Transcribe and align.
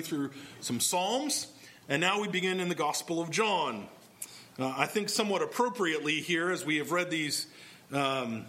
through 0.00 0.30
some 0.60 0.80
Psalms, 0.80 1.46
and 1.88 2.00
now 2.00 2.20
we 2.20 2.28
begin 2.28 2.60
in 2.60 2.68
the 2.68 2.74
Gospel 2.74 3.20
of 3.20 3.30
John. 3.30 3.86
Uh, 4.58 4.72
I 4.76 4.86
think 4.86 5.08
somewhat 5.08 5.42
appropriately 5.42 6.20
here, 6.20 6.50
as 6.50 6.64
we 6.64 6.76
have 6.76 6.92
read 6.92 7.10
these, 7.10 7.48
um, 7.92 8.44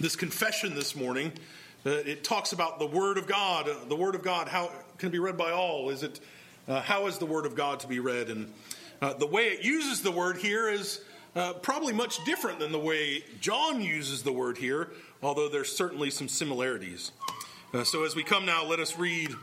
this 0.00 0.14
confession 0.14 0.76
this 0.76 0.94
morning, 0.94 1.32
uh, 1.84 1.90
it 1.90 2.22
talks 2.22 2.52
about 2.52 2.78
the 2.78 2.86
Word 2.86 3.18
of 3.18 3.26
God. 3.26 3.68
Uh, 3.68 3.74
the 3.88 3.96
Word 3.96 4.14
of 4.14 4.22
God, 4.22 4.46
how 4.46 4.70
can 4.98 5.08
it 5.08 5.12
be 5.12 5.18
read 5.18 5.36
by 5.36 5.50
all? 5.50 5.90
Is 5.90 6.04
it 6.04 6.20
uh, 6.68 6.80
how 6.80 7.06
is 7.06 7.18
the 7.18 7.26
Word 7.26 7.44
of 7.44 7.56
God 7.56 7.80
to 7.80 7.88
be 7.88 7.98
read? 7.98 8.28
And 8.28 8.52
uh, 9.02 9.14
the 9.14 9.26
way 9.26 9.46
it 9.46 9.64
uses 9.64 10.02
the 10.02 10.12
word 10.12 10.36
here 10.36 10.68
is 10.68 11.00
uh, 11.34 11.54
probably 11.54 11.92
much 11.92 12.24
different 12.24 12.60
than 12.60 12.70
the 12.70 12.78
way 12.78 13.24
John 13.40 13.80
uses 13.80 14.22
the 14.22 14.32
word 14.32 14.58
here, 14.58 14.90
although 15.22 15.48
there's 15.48 15.76
certainly 15.76 16.10
some 16.10 16.28
similarities. 16.28 17.12
So 17.84 18.04
as 18.04 18.16
we 18.16 18.22
come 18.22 18.46
now, 18.46 18.64
let 18.64 18.80
us 18.80 18.96
read 18.96 19.34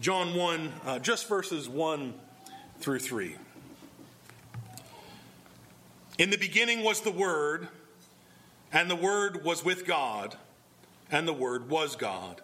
John 0.00 0.36
1, 0.36 0.72
uh, 0.86 0.98
just 1.00 1.28
verses 1.28 1.68
1 1.68 2.14
through 2.78 3.00
3. 3.00 3.34
In 6.18 6.30
the 6.30 6.36
beginning 6.36 6.84
was 6.84 7.00
the 7.00 7.10
Word, 7.10 7.66
and 8.72 8.88
the 8.88 8.96
Word 8.96 9.44
was 9.44 9.64
with 9.64 9.84
God, 9.86 10.36
and 11.10 11.26
the 11.26 11.32
Word 11.32 11.68
was 11.68 11.96
God. 11.96 12.40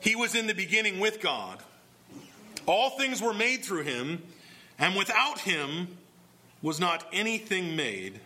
He 0.00 0.16
was 0.16 0.34
in 0.34 0.48
the 0.48 0.54
beginning 0.54 0.98
with 0.98 1.20
God. 1.20 1.60
All 2.66 2.90
things 2.90 3.22
were 3.22 3.34
made 3.34 3.64
through 3.64 3.82
him, 3.82 4.20
and 4.76 4.96
without 4.96 5.38
him 5.38 5.98
was 6.62 6.80
not 6.80 7.06
anything 7.12 7.76
made 7.76 8.18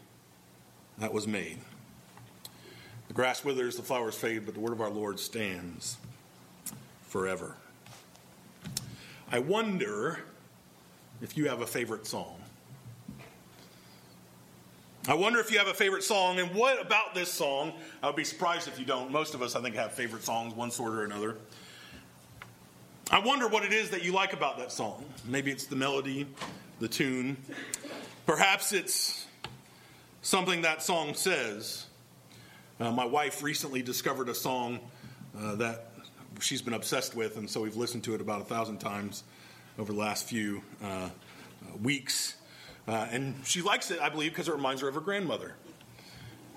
that 0.97 1.13
was 1.13 1.27
made. 1.27 1.59
The 3.09 3.15
grass 3.15 3.45
withers, 3.45 3.77
the 3.77 3.83
flowers 3.83 4.15
fade, 4.15 4.47
but 4.47 4.55
the 4.55 4.61
word 4.61 4.73
of 4.73 4.81
our 4.81 4.91
Lord 4.91 5.21
stands 5.21 5.99
forever. 7.03 7.57
I 9.31 9.41
wonder 9.41 10.21
if 11.21 11.37
you 11.37 11.49
have 11.51 11.61
a 11.61 11.67
favorite 11.67 12.07
song. 12.07 12.41
I 15.07 15.15
wonder 15.15 15.39
if 15.39 15.51
you 15.51 15.59
have 15.59 15.69
a 15.69 15.75
favorite 15.75 16.03
song, 16.03 16.39
and 16.39 16.55
what 16.55 16.81
about 16.81 17.15
this 17.15 17.31
song? 17.31 17.75
I 18.03 18.07
would 18.07 18.17
be 18.17 18.25
surprised 18.25 18.69
if 18.69 18.79
you 18.79 18.87
don't. 18.87 19.11
Most 19.11 19.35
of 19.35 19.43
us, 19.43 19.55
I 19.55 19.61
think, 19.61 19.75
have 19.75 19.93
favorite 19.93 20.25
songs, 20.25 20.55
one 20.55 20.71
sort 20.71 20.95
or 20.95 21.05
another. 21.05 21.37
I 23.11 23.19
wonder 23.19 23.49
what 23.49 23.65
it 23.65 23.73
is 23.73 23.91
that 23.91 24.03
you 24.03 24.13
like 24.13 24.33
about 24.33 24.59
that 24.59 24.73
song. 24.73 25.05
Maybe 25.27 25.51
it's 25.51 25.67
the 25.67 25.77
melody, 25.77 26.27
the 26.81 26.89
tune. 26.89 27.37
Perhaps 28.25 28.73
it's 28.73 29.27
something 30.23 30.63
that 30.63 30.83
song 30.83 31.13
says. 31.13 31.87
Uh, 32.81 32.93
my 32.93 33.05
wife 33.05 33.43
recently 33.43 33.83
discovered 33.83 34.31
a 34.31 34.35
song 34.35 34.79
uh, 35.39 35.55
that 35.57 35.88
she's 36.41 36.63
been 36.63 36.75
obsessed 36.75 37.15
with, 37.15 37.37
and 37.37 37.49
so 37.49 37.61
we've 37.63 37.77
listened 37.77 38.05
to 38.05 38.15
it 38.15 38.21
about 38.21 38.41
a 38.41 38.45
thousand 38.45 38.79
times 38.79 39.25
over 39.79 39.93
the 39.93 39.99
last 39.99 40.29
few 40.29 40.63
uh, 40.83 41.09
weeks. 41.83 42.37
Uh, 42.87 43.07
and 43.11 43.35
she 43.45 43.63
likes 43.63 43.91
it, 43.91 44.01
I 44.01 44.09
believe, 44.09 44.33
because 44.33 44.49
it 44.49 44.55
reminds 44.55 44.83
her 44.83 44.89
of 44.89 44.95
her 44.95 45.01
grandmother. 45.01 45.55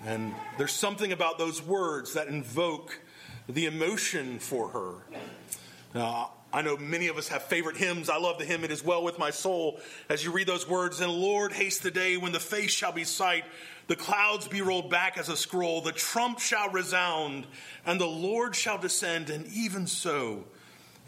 And 0.06 0.34
there's 0.58 0.72
something 0.72 1.12
about 1.12 1.38
those 1.38 1.62
words 1.62 2.14
that 2.14 2.28
invoke 2.28 3.00
the 3.48 3.66
emotion 3.66 4.40
for 4.40 4.70
her. 4.70 6.00
Uh, 6.00 6.28
I 6.54 6.62
know 6.62 6.76
many 6.76 7.08
of 7.08 7.18
us 7.18 7.30
have 7.30 7.44
favorite 7.44 7.78
hymns. 7.78 8.10
I 8.10 8.18
love 8.18 8.38
the 8.38 8.44
hymn, 8.44 8.66
It 8.66 8.72
Is 8.72 8.84
Well 8.84 9.04
With 9.04 9.18
My 9.18 9.30
Soul. 9.30 9.80
As 10.10 10.24
you 10.24 10.32
read 10.34 10.48
those 10.48 10.68
words, 10.68 11.00
and 11.00 11.12
Lord, 11.12 11.54
haste 11.54 11.82
the 11.82 11.92
day 11.92 12.18
when 12.18 12.34
the 12.34 12.42
face 12.42 12.72
shall 12.72 12.92
be 12.92 13.06
sight, 13.06 13.46
the 13.88 13.96
clouds 13.96 14.50
be 14.50 14.62
rolled 14.62 14.90
back 14.90 15.18
as 15.18 15.30
a 15.30 15.38
scroll, 15.38 15.82
the 15.82 15.94
trump 15.94 16.40
shall 16.40 16.70
resound, 16.70 17.48
and 17.86 18.02
the 18.02 18.06
Lord 18.06 18.54
shall 18.56 18.78
descend, 18.78 19.30
and 19.30 19.48
even 19.48 19.88
so, 19.88 20.44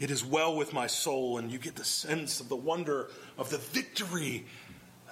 it 0.00 0.10
is 0.10 0.24
well 0.24 0.56
with 0.56 0.72
my 0.72 0.86
soul. 0.86 1.36
And 1.36 1.50
you 1.50 1.58
get 1.58 1.76
the 1.76 1.84
sense 1.84 2.40
of 2.40 2.48
the 2.48 2.56
wonder 2.56 3.10
of 3.36 3.50
the 3.50 3.58
victory 3.58 4.46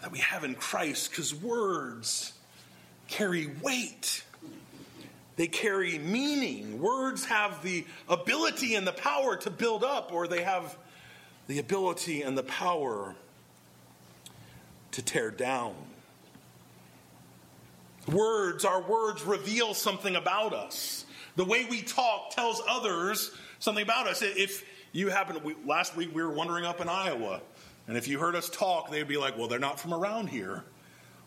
that 0.00 0.10
we 0.10 0.18
have 0.18 0.44
in 0.44 0.54
Christ, 0.54 1.10
because 1.10 1.34
words 1.34 2.32
carry 3.06 3.50
weight. 3.62 4.24
They 5.36 5.46
carry 5.46 5.98
meaning. 5.98 6.80
Words 6.80 7.24
have 7.24 7.62
the 7.62 7.84
ability 8.08 8.74
and 8.74 8.86
the 8.86 8.92
power 8.92 9.36
to 9.36 9.50
build 9.50 9.82
up, 9.82 10.12
or 10.12 10.28
they 10.28 10.42
have 10.42 10.76
the 11.46 11.58
ability 11.58 12.22
and 12.22 12.36
the 12.36 12.42
power 12.42 13.14
to 14.92 15.02
tear 15.02 15.30
down. 15.30 15.74
Words, 18.08 18.64
our 18.64 18.82
words 18.82 19.22
reveal 19.22 19.74
something 19.74 20.16
about 20.16 20.52
us. 20.52 21.06
The 21.36 21.44
way 21.44 21.64
we 21.64 21.82
talk 21.82 22.30
tells 22.30 22.60
others 22.68 23.30
something 23.58 23.82
about 23.82 24.06
us. 24.06 24.22
If 24.22 24.64
you 24.92 25.08
happen, 25.08 25.56
last 25.64 25.96
week 25.96 26.14
we 26.14 26.22
were 26.22 26.32
wandering 26.32 26.66
up 26.66 26.80
in 26.80 26.88
Iowa, 26.88 27.40
and 27.88 27.96
if 27.96 28.06
you 28.06 28.18
heard 28.18 28.36
us 28.36 28.50
talk, 28.50 28.90
they'd 28.90 29.08
be 29.08 29.16
like, 29.16 29.38
well, 29.38 29.48
they're 29.48 29.58
not 29.58 29.80
from 29.80 29.94
around 29.94 30.28
here. 30.28 30.64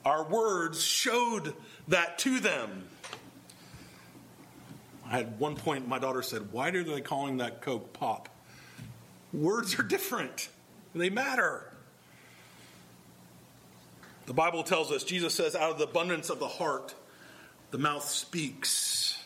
Our 0.05 0.23
words 0.23 0.83
showed 0.83 1.53
that 1.87 2.19
to 2.19 2.39
them. 2.39 2.87
At 5.11 5.37
one 5.39 5.55
point, 5.55 5.87
my 5.87 5.99
daughter 5.99 6.21
said, 6.21 6.51
Why 6.51 6.69
are 6.69 6.83
they 6.83 7.01
calling 7.01 7.37
that 7.37 7.61
Coke 7.61 7.93
pop? 7.93 8.29
Words 9.33 9.77
are 9.79 9.83
different, 9.83 10.49
they 10.93 11.09
matter. 11.09 11.71
The 14.25 14.33
Bible 14.33 14.63
tells 14.63 14.91
us, 14.91 15.03
Jesus 15.03 15.35
says, 15.35 15.55
out 15.55 15.71
of 15.71 15.77
the 15.77 15.83
abundance 15.83 16.31
of 16.31 16.39
the 16.39 16.47
heart, 16.47 16.95
the 17.69 17.77
mouth 17.77 18.07
speaks. 18.07 19.23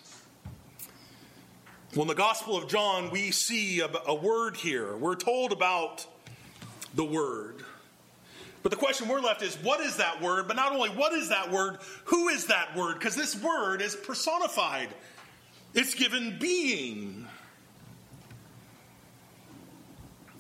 Well, 1.96 2.02
in 2.02 2.08
the 2.10 2.16
Gospel 2.16 2.58
of 2.58 2.68
John, 2.68 3.10
we 3.10 3.32
see 3.32 3.80
a, 3.80 3.90
a 4.08 4.14
word 4.14 4.58
here. 4.58 4.98
We're 4.98 5.16
told 5.16 5.54
about 5.54 6.06
the 6.94 7.06
word. 7.06 7.64
But 8.62 8.72
the 8.72 8.78
question 8.78 9.08
we're 9.08 9.22
left 9.22 9.42
is 9.42 9.56
what 9.64 9.80
is 9.80 9.98
that 9.98 10.22
word? 10.22 10.48
But 10.48 10.58
not 10.58 10.74
only 10.74 10.90
what 10.90 11.14
is 11.14 11.30
that 11.30 11.50
word, 11.50 11.78
who 12.06 12.28
is 12.28 12.48
that 12.48 12.76
word? 12.76 13.00
Because 13.00 13.16
this 13.16 13.42
word 13.42 13.82
is 13.82 13.96
personified. 13.96 14.90
It's 15.74 15.94
given 15.96 16.38
being. 16.40 17.28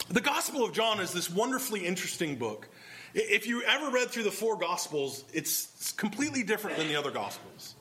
The 0.09 0.21
Gospel 0.21 0.65
of 0.65 0.73
John 0.73 0.99
is 0.99 1.13
this 1.13 1.29
wonderfully 1.29 1.85
interesting 1.85 2.35
book. 2.35 2.67
If 3.13 3.47
you 3.47 3.61
ever 3.63 3.91
read 3.91 4.09
through 4.09 4.23
the 4.23 4.31
four 4.31 4.57
Gospels, 4.57 5.23
it's 5.33 5.91
completely 5.93 6.43
different 6.43 6.77
than 6.77 6.87
the 6.87 6.95
other 6.95 7.11
Gospels. 7.11 7.75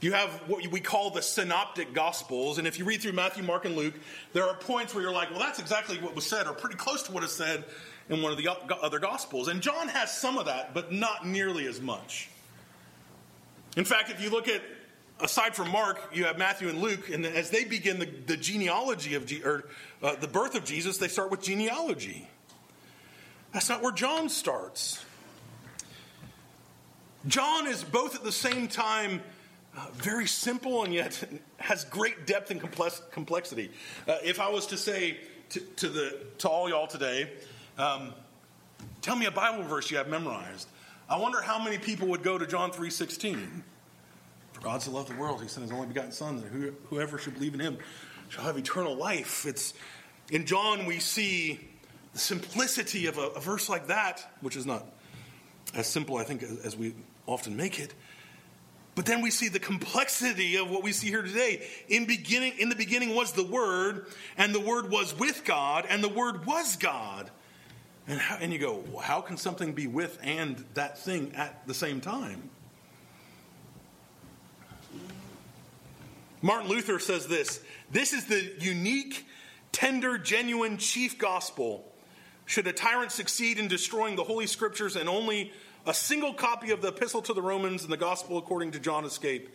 You 0.00 0.12
have 0.12 0.30
what 0.48 0.66
we 0.66 0.80
call 0.80 1.10
the 1.10 1.22
synoptic 1.22 1.94
Gospels, 1.94 2.58
and 2.58 2.66
if 2.66 2.78
you 2.78 2.84
read 2.84 3.02
through 3.02 3.12
Matthew, 3.12 3.44
Mark, 3.44 3.66
and 3.66 3.76
Luke, 3.76 3.94
there 4.32 4.44
are 4.44 4.54
points 4.54 4.94
where 4.94 5.04
you're 5.04 5.12
like, 5.12 5.30
well, 5.30 5.38
that's 5.38 5.60
exactly 5.60 5.98
what 5.98 6.14
was 6.16 6.26
said, 6.26 6.46
or 6.46 6.54
pretty 6.54 6.76
close 6.76 7.04
to 7.04 7.12
what 7.12 7.22
is 7.22 7.32
said 7.32 7.64
in 8.08 8.20
one 8.20 8.32
of 8.32 8.38
the 8.38 8.48
other 8.82 8.98
Gospels. 8.98 9.48
And 9.48 9.60
John 9.60 9.88
has 9.88 10.12
some 10.12 10.38
of 10.38 10.46
that, 10.46 10.74
but 10.74 10.90
not 10.90 11.26
nearly 11.26 11.66
as 11.66 11.80
much. 11.80 12.30
In 13.76 13.84
fact, 13.84 14.10
if 14.10 14.20
you 14.20 14.30
look 14.30 14.48
at 14.48 14.60
aside 15.22 15.54
from 15.54 15.70
Mark, 15.70 16.10
you 16.12 16.24
have 16.24 16.36
Matthew 16.36 16.68
and 16.68 16.80
Luke, 16.80 17.08
and 17.08 17.24
as 17.24 17.50
they 17.50 17.64
begin 17.64 17.98
the, 17.98 18.06
the 18.26 18.36
genealogy 18.36 19.14
of, 19.14 19.30
or 19.44 19.64
uh, 20.02 20.16
the 20.16 20.28
birth 20.28 20.54
of 20.54 20.64
Jesus, 20.64 20.98
they 20.98 21.08
start 21.08 21.30
with 21.30 21.42
genealogy. 21.42 22.28
That's 23.52 23.68
not 23.68 23.82
where 23.82 23.92
John 23.92 24.28
starts. 24.28 25.04
John 27.26 27.68
is 27.68 27.84
both 27.84 28.16
at 28.16 28.24
the 28.24 28.32
same 28.32 28.66
time 28.66 29.22
uh, 29.76 29.86
very 29.94 30.26
simple 30.26 30.84
and 30.84 30.92
yet 30.92 31.22
has 31.58 31.84
great 31.84 32.26
depth 32.26 32.50
and 32.50 32.60
complexity. 32.60 33.70
Uh, 34.08 34.16
if 34.24 34.40
I 34.40 34.48
was 34.48 34.66
to 34.68 34.76
say 34.76 35.18
to, 35.50 35.60
to, 35.60 35.88
the, 35.88 36.18
to 36.38 36.48
all 36.48 36.68
y'all 36.68 36.86
today, 36.88 37.30
um, 37.78 38.12
tell 39.00 39.16
me 39.16 39.26
a 39.26 39.30
Bible 39.30 39.62
verse 39.62 39.90
you 39.90 39.98
have 39.98 40.08
memorized, 40.08 40.68
I 41.08 41.16
wonder 41.16 41.40
how 41.40 41.62
many 41.62 41.78
people 41.78 42.08
would 42.08 42.22
go 42.22 42.38
to 42.38 42.46
John 42.46 42.70
3.16. 42.70 43.62
God 44.62 44.80
so 44.80 44.92
loved 44.92 45.08
the 45.08 45.16
world, 45.16 45.42
he 45.42 45.48
sent 45.48 45.64
his 45.64 45.72
only 45.72 45.88
begotten 45.88 46.12
Son, 46.12 46.40
that 46.40 46.74
whoever 46.88 47.18
should 47.18 47.34
believe 47.34 47.54
in 47.54 47.60
him 47.60 47.78
shall 48.28 48.44
have 48.44 48.56
eternal 48.56 48.94
life. 48.94 49.44
It's 49.44 49.74
in 50.30 50.46
John 50.46 50.86
we 50.86 51.00
see 51.00 51.60
the 52.12 52.18
simplicity 52.18 53.06
of 53.06 53.18
a, 53.18 53.28
a 53.28 53.40
verse 53.40 53.68
like 53.68 53.88
that, 53.88 54.26
which 54.40 54.56
is 54.56 54.64
not 54.64 54.86
as 55.74 55.86
simple, 55.86 56.16
I 56.16 56.24
think, 56.24 56.42
as, 56.42 56.76
we 56.76 56.94
often 57.26 57.56
make 57.56 57.80
it. 57.80 57.92
But 58.94 59.06
then 59.06 59.22
we 59.22 59.30
see 59.30 59.48
the 59.48 59.58
complexity 59.58 60.56
of 60.56 60.70
what 60.70 60.82
we 60.82 60.92
see 60.92 61.08
here 61.08 61.22
today. 61.22 61.66
In 61.88 62.04
beginning, 62.04 62.54
in 62.58 62.68
the 62.68 62.76
beginning 62.76 63.14
was 63.14 63.32
the 63.32 63.44
Word, 63.44 64.06
and 64.36 64.54
the 64.54 64.60
Word 64.60 64.90
was 64.90 65.18
with 65.18 65.44
God, 65.44 65.86
and 65.88 66.04
the 66.04 66.10
Word 66.10 66.46
was 66.46 66.76
God. 66.76 67.30
And, 68.06 68.20
how, 68.20 68.36
and 68.36 68.52
you 68.52 68.58
go, 68.58 68.84
well, 68.90 69.00
how 69.00 69.22
can 69.22 69.36
something 69.36 69.72
be 69.72 69.86
with 69.86 70.18
and 70.22 70.62
that 70.74 70.98
thing 70.98 71.34
at 71.36 71.66
the 71.66 71.74
same 71.74 72.00
time? 72.00 72.50
Martin 76.42 76.68
Luther 76.68 76.98
says 76.98 77.26
this 77.26 77.60
this 77.90 78.12
is 78.12 78.26
the 78.26 78.52
unique, 78.58 79.26
tender, 79.70 80.18
genuine 80.18 80.76
chief 80.76 81.18
gospel. 81.18 81.88
Should 82.44 82.66
a 82.66 82.72
tyrant 82.72 83.12
succeed 83.12 83.58
in 83.58 83.68
destroying 83.68 84.16
the 84.16 84.24
Holy 84.24 84.48
Scriptures 84.48 84.96
and 84.96 85.08
only 85.08 85.52
a 85.86 85.94
single 85.94 86.34
copy 86.34 86.72
of 86.72 86.82
the 86.82 86.88
Epistle 86.88 87.22
to 87.22 87.32
the 87.32 87.40
Romans 87.40 87.84
and 87.84 87.92
the 87.92 87.96
Gospel 87.96 88.36
according 88.36 88.72
to 88.72 88.80
John 88.80 89.04
escape, 89.04 89.48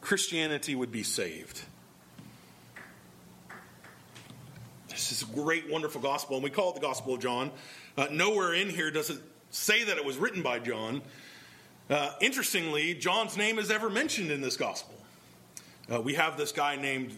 Christianity 0.00 0.74
would 0.74 0.92
be 0.92 1.02
saved. 1.02 1.60
This 4.88 5.12
is 5.12 5.22
a 5.22 5.26
great, 5.26 5.70
wonderful 5.70 6.00
gospel, 6.00 6.36
and 6.36 6.44
we 6.44 6.50
call 6.50 6.70
it 6.70 6.74
the 6.74 6.80
Gospel 6.80 7.14
of 7.14 7.20
John. 7.20 7.50
Uh, 7.96 8.06
nowhere 8.10 8.54
in 8.54 8.70
here 8.70 8.90
does 8.90 9.10
it 9.10 9.18
say 9.50 9.84
that 9.84 9.96
it 9.96 10.04
was 10.04 10.16
written 10.16 10.42
by 10.42 10.60
John. 10.60 11.02
Uh, 11.88 12.12
interestingly, 12.20 12.94
John's 12.94 13.36
name 13.36 13.58
is 13.58 13.70
ever 13.70 13.90
mentioned 13.90 14.30
in 14.30 14.40
this 14.40 14.56
gospel. 14.56 14.99
Uh, 15.92 16.00
we 16.00 16.14
have 16.14 16.36
this 16.36 16.52
guy 16.52 16.76
named 16.76 17.12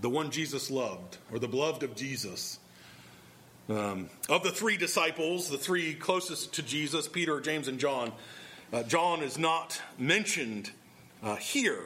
the 0.00 0.08
one 0.08 0.30
Jesus 0.30 0.70
loved, 0.70 1.18
or 1.32 1.40
the 1.40 1.48
beloved 1.48 1.82
of 1.82 1.96
Jesus. 1.96 2.60
Um, 3.68 4.10
of 4.28 4.44
the 4.44 4.52
three 4.52 4.76
disciples, 4.76 5.48
the 5.48 5.58
three 5.58 5.94
closest 5.94 6.54
to 6.54 6.62
Jesus, 6.62 7.08
Peter, 7.08 7.40
James, 7.40 7.66
and 7.66 7.80
John, 7.80 8.12
uh, 8.72 8.84
John 8.84 9.22
is 9.22 9.38
not 9.38 9.80
mentioned 9.98 10.70
uh, 11.22 11.34
here. 11.34 11.82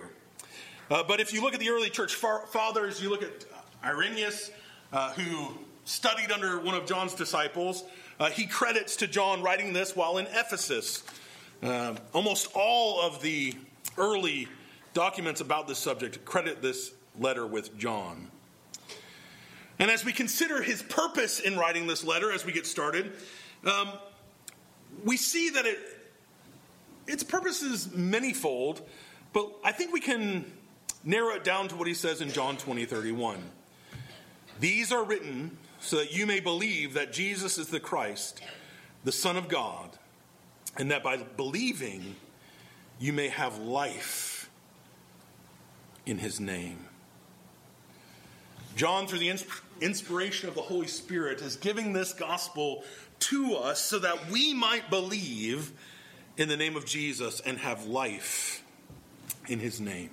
Uh, 0.90 1.04
but 1.04 1.20
if 1.20 1.32
you 1.32 1.40
look 1.40 1.54
at 1.54 1.60
the 1.60 1.70
early 1.70 1.88
church 1.88 2.14
fathers, 2.14 3.02
you 3.02 3.08
look 3.08 3.22
at 3.22 3.46
Irenaeus, 3.82 4.50
uh, 4.92 5.12
who 5.12 5.56
studied 5.86 6.30
under 6.30 6.60
one 6.60 6.74
of 6.74 6.84
John's 6.84 7.14
disciples, 7.14 7.82
uh, 8.20 8.28
he 8.28 8.46
credits 8.46 8.96
to 8.96 9.06
John 9.06 9.42
writing 9.42 9.72
this 9.72 9.96
while 9.96 10.18
in 10.18 10.26
Ephesus. 10.26 11.02
Uh, 11.62 11.94
almost 12.12 12.48
all 12.54 13.00
of 13.00 13.22
the 13.22 13.54
early 13.96 14.48
documents 14.98 15.40
about 15.40 15.68
this 15.68 15.78
subject 15.78 16.24
credit 16.24 16.60
this 16.60 16.90
letter 17.20 17.46
with 17.46 17.78
John. 17.78 18.28
And 19.78 19.92
as 19.92 20.04
we 20.04 20.12
consider 20.12 20.60
his 20.60 20.82
purpose 20.82 21.38
in 21.38 21.56
writing 21.56 21.86
this 21.86 22.02
letter, 22.02 22.32
as 22.32 22.44
we 22.44 22.50
get 22.50 22.66
started, 22.66 23.12
um, 23.64 23.92
we 25.04 25.16
see 25.16 25.50
that 25.50 25.66
it, 25.66 25.78
its 27.06 27.22
purpose 27.22 27.62
is 27.62 27.94
manifold, 27.94 28.82
but 29.32 29.48
I 29.62 29.70
think 29.70 29.92
we 29.92 30.00
can 30.00 30.44
narrow 31.04 31.36
it 31.36 31.44
down 31.44 31.68
to 31.68 31.76
what 31.76 31.86
he 31.86 31.94
says 31.94 32.20
in 32.20 32.32
John 32.32 32.56
20 32.56 32.84
31. 32.84 33.38
These 34.58 34.90
are 34.90 35.04
written 35.04 35.56
so 35.78 35.98
that 35.98 36.12
you 36.12 36.26
may 36.26 36.40
believe 36.40 36.94
that 36.94 37.12
Jesus 37.12 37.56
is 37.56 37.68
the 37.68 37.78
Christ, 37.78 38.42
the 39.04 39.12
Son 39.12 39.36
of 39.36 39.46
God, 39.46 39.90
and 40.76 40.90
that 40.90 41.04
by 41.04 41.18
believing 41.18 42.16
you 42.98 43.12
may 43.12 43.28
have 43.28 43.58
life 43.58 44.27
in 46.08 46.18
his 46.18 46.40
name. 46.40 46.78
John, 48.76 49.06
through 49.06 49.18
the 49.18 49.36
inspiration 49.80 50.48
of 50.48 50.54
the 50.54 50.62
Holy 50.62 50.86
Spirit, 50.86 51.40
is 51.40 51.56
giving 51.56 51.92
this 51.92 52.12
gospel 52.12 52.84
to 53.20 53.56
us 53.56 53.80
so 53.80 53.98
that 53.98 54.30
we 54.30 54.54
might 54.54 54.88
believe 54.88 55.72
in 56.36 56.48
the 56.48 56.56
name 56.56 56.76
of 56.76 56.86
Jesus 56.86 57.40
and 57.40 57.58
have 57.58 57.86
life 57.86 58.62
in 59.48 59.58
his 59.58 59.80
name. 59.80 60.10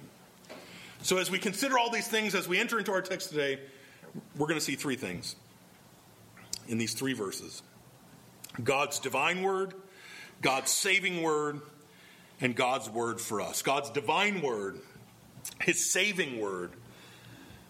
So, 1.03 1.17
as 1.17 1.29
we 1.29 1.37
consider 1.37 1.77
all 1.77 1.91
these 1.91 2.07
things, 2.07 2.33
as 2.33 2.47
we 2.47 2.59
enter 2.59 2.79
into 2.79 2.91
our 2.91 3.01
text 3.01 3.29
today, 3.29 3.59
we're 4.35 4.47
going 4.47 4.59
to 4.59 4.65
see 4.65 4.75
three 4.75 4.95
things 4.95 5.35
in 6.67 6.79
these 6.79 6.93
three 6.93 7.13
verses 7.13 7.61
God's 8.63 8.99
divine 8.99 9.43
word, 9.43 9.75
God's 10.41 10.71
saving 10.71 11.21
word, 11.21 11.61
and 12.41 12.55
God's 12.55 12.89
word 12.89 13.21
for 13.21 13.41
us. 13.41 13.61
God's 13.61 13.91
divine 13.91 14.41
word, 14.41 14.79
his 15.61 15.91
saving 15.91 16.39
word, 16.39 16.71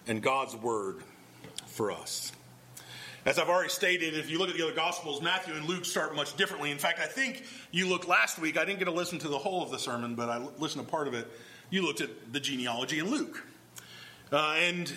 and 0.08 0.22
God's 0.22 0.56
word 0.56 0.98
for 1.68 1.92
us. 1.92 2.32
As 3.26 3.40
I've 3.40 3.50
already 3.50 3.70
stated, 3.70 4.14
if 4.14 4.30
you 4.30 4.38
look 4.38 4.50
at 4.50 4.56
the 4.56 4.64
other 4.64 4.76
Gospels, 4.76 5.20
Matthew 5.20 5.56
and 5.56 5.66
Luke 5.66 5.84
start 5.84 6.16
much 6.16 6.38
differently. 6.38 6.70
In 6.70 6.78
fact, 6.78 7.00
I 7.00 7.08
think 7.08 7.44
you 7.72 7.88
looked 7.88 8.08
last 8.08 8.38
week, 8.38 8.56
I 8.56 8.66
didn't 8.66 8.78
get 8.78 8.86
to 8.86 8.92
listen 8.92 9.18
to 9.20 9.28
the 9.28 9.38
whole 9.38 9.64
of 9.64 9.72
the 9.72 9.80
sermon, 9.80 10.14
but 10.14 10.30
I 10.30 10.38
listened 10.60 10.86
to 10.86 10.92
part 10.92 11.08
of 11.08 11.16
it. 11.16 11.28
You 11.72 11.82
looked 11.82 12.02
at 12.02 12.32
the 12.32 12.40
genealogy 12.40 13.00
in 13.00 13.10
Luke. 13.10 13.44
Uh, 14.32 14.56
and 14.60 14.94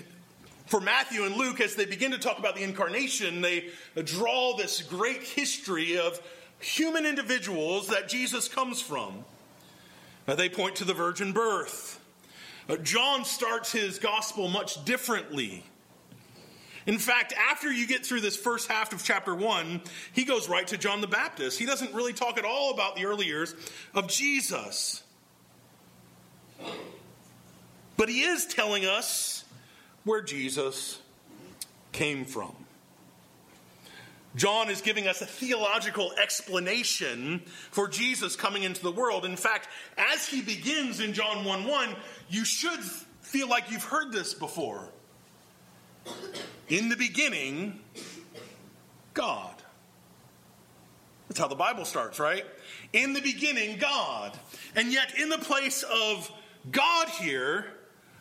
for 0.66 0.78
Matthew 0.78 1.24
and 1.24 1.36
Luke, 1.36 1.62
as 1.62 1.74
they 1.74 1.86
begin 1.86 2.10
to 2.10 2.18
talk 2.18 2.38
about 2.38 2.54
the 2.54 2.62
incarnation, 2.62 3.40
they 3.40 3.70
draw 4.04 4.54
this 4.58 4.82
great 4.82 5.22
history 5.22 5.98
of 5.98 6.20
human 6.60 7.06
individuals 7.06 7.88
that 7.88 8.08
Jesus 8.08 8.48
comes 8.48 8.82
from. 8.82 9.24
Uh, 10.26 10.34
they 10.34 10.50
point 10.50 10.76
to 10.76 10.84
the 10.84 10.92
virgin 10.92 11.32
birth. 11.32 11.97
Uh, 12.68 12.76
John 12.76 13.24
starts 13.24 13.72
his 13.72 13.98
gospel 13.98 14.48
much 14.48 14.84
differently. 14.84 15.64
In 16.86 16.98
fact, 16.98 17.34
after 17.50 17.70
you 17.70 17.86
get 17.86 18.04
through 18.04 18.20
this 18.20 18.36
first 18.36 18.68
half 18.68 18.92
of 18.92 19.04
chapter 19.04 19.34
1, 19.34 19.82
he 20.12 20.24
goes 20.24 20.48
right 20.48 20.66
to 20.68 20.78
John 20.78 21.00
the 21.00 21.06
Baptist. 21.06 21.58
He 21.58 21.66
doesn't 21.66 21.94
really 21.94 22.12
talk 22.12 22.38
at 22.38 22.44
all 22.44 22.72
about 22.72 22.96
the 22.96 23.04
early 23.04 23.26
years 23.26 23.54
of 23.94 24.08
Jesus. 24.08 25.02
But 27.96 28.08
he 28.08 28.22
is 28.22 28.46
telling 28.46 28.86
us 28.86 29.44
where 30.04 30.22
Jesus 30.22 31.00
came 31.92 32.24
from. 32.24 32.54
John 34.38 34.70
is 34.70 34.80
giving 34.80 35.08
us 35.08 35.20
a 35.20 35.26
theological 35.26 36.12
explanation 36.12 37.42
for 37.72 37.88
Jesus 37.88 38.36
coming 38.36 38.62
into 38.62 38.80
the 38.82 38.92
world. 38.92 39.24
In 39.24 39.36
fact, 39.36 39.68
as 39.96 40.26
he 40.26 40.40
begins 40.40 41.00
in 41.00 41.12
John 41.12 41.44
1 41.44 41.66
1, 41.66 41.96
you 42.30 42.44
should 42.44 42.78
feel 43.20 43.48
like 43.48 43.70
you've 43.70 43.82
heard 43.82 44.12
this 44.12 44.34
before. 44.34 44.88
In 46.68 46.88
the 46.88 46.96
beginning, 46.96 47.80
God. 49.12 49.54
That's 51.28 51.40
how 51.40 51.48
the 51.48 51.56
Bible 51.56 51.84
starts, 51.84 52.20
right? 52.20 52.44
In 52.92 53.14
the 53.14 53.20
beginning, 53.20 53.78
God. 53.78 54.38
And 54.76 54.92
yet, 54.92 55.18
in 55.18 55.30
the 55.30 55.38
place 55.38 55.82
of 55.82 56.30
God 56.70 57.08
here, 57.08 57.66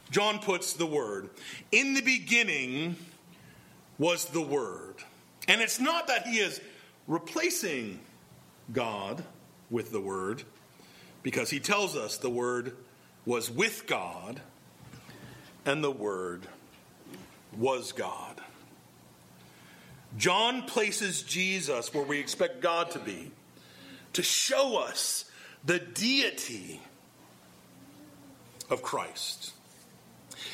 John 0.09 0.39
puts 0.39 0.73
the 0.73 0.87
Word. 0.87 1.29
In 1.71 1.93
the 1.93 2.01
beginning 2.01 2.95
was 3.99 4.25
the 4.25 4.41
Word. 4.41 4.95
And 5.47 5.61
it's 5.61 5.79
not 5.79 6.07
that 6.07 6.27
he 6.27 6.39
is 6.39 6.59
replacing 7.07 7.99
God 8.73 9.23
with 9.69 9.91
the 9.91 10.01
Word, 10.01 10.43
because 11.23 11.49
he 11.49 11.59
tells 11.59 11.95
us 11.95 12.17
the 12.17 12.29
Word 12.29 12.75
was 13.25 13.49
with 13.49 13.85
God, 13.87 14.41
and 15.65 15.83
the 15.83 15.91
Word 15.91 16.47
was 17.57 17.91
God. 17.91 18.41
John 20.17 20.63
places 20.63 21.21
Jesus 21.21 21.93
where 21.93 22.03
we 22.03 22.19
expect 22.19 22.61
God 22.61 22.91
to 22.91 22.99
be 22.99 23.31
to 24.13 24.23
show 24.23 24.77
us 24.77 25.25
the 25.65 25.79
deity 25.79 26.81
of 28.69 28.81
Christ. 28.81 29.53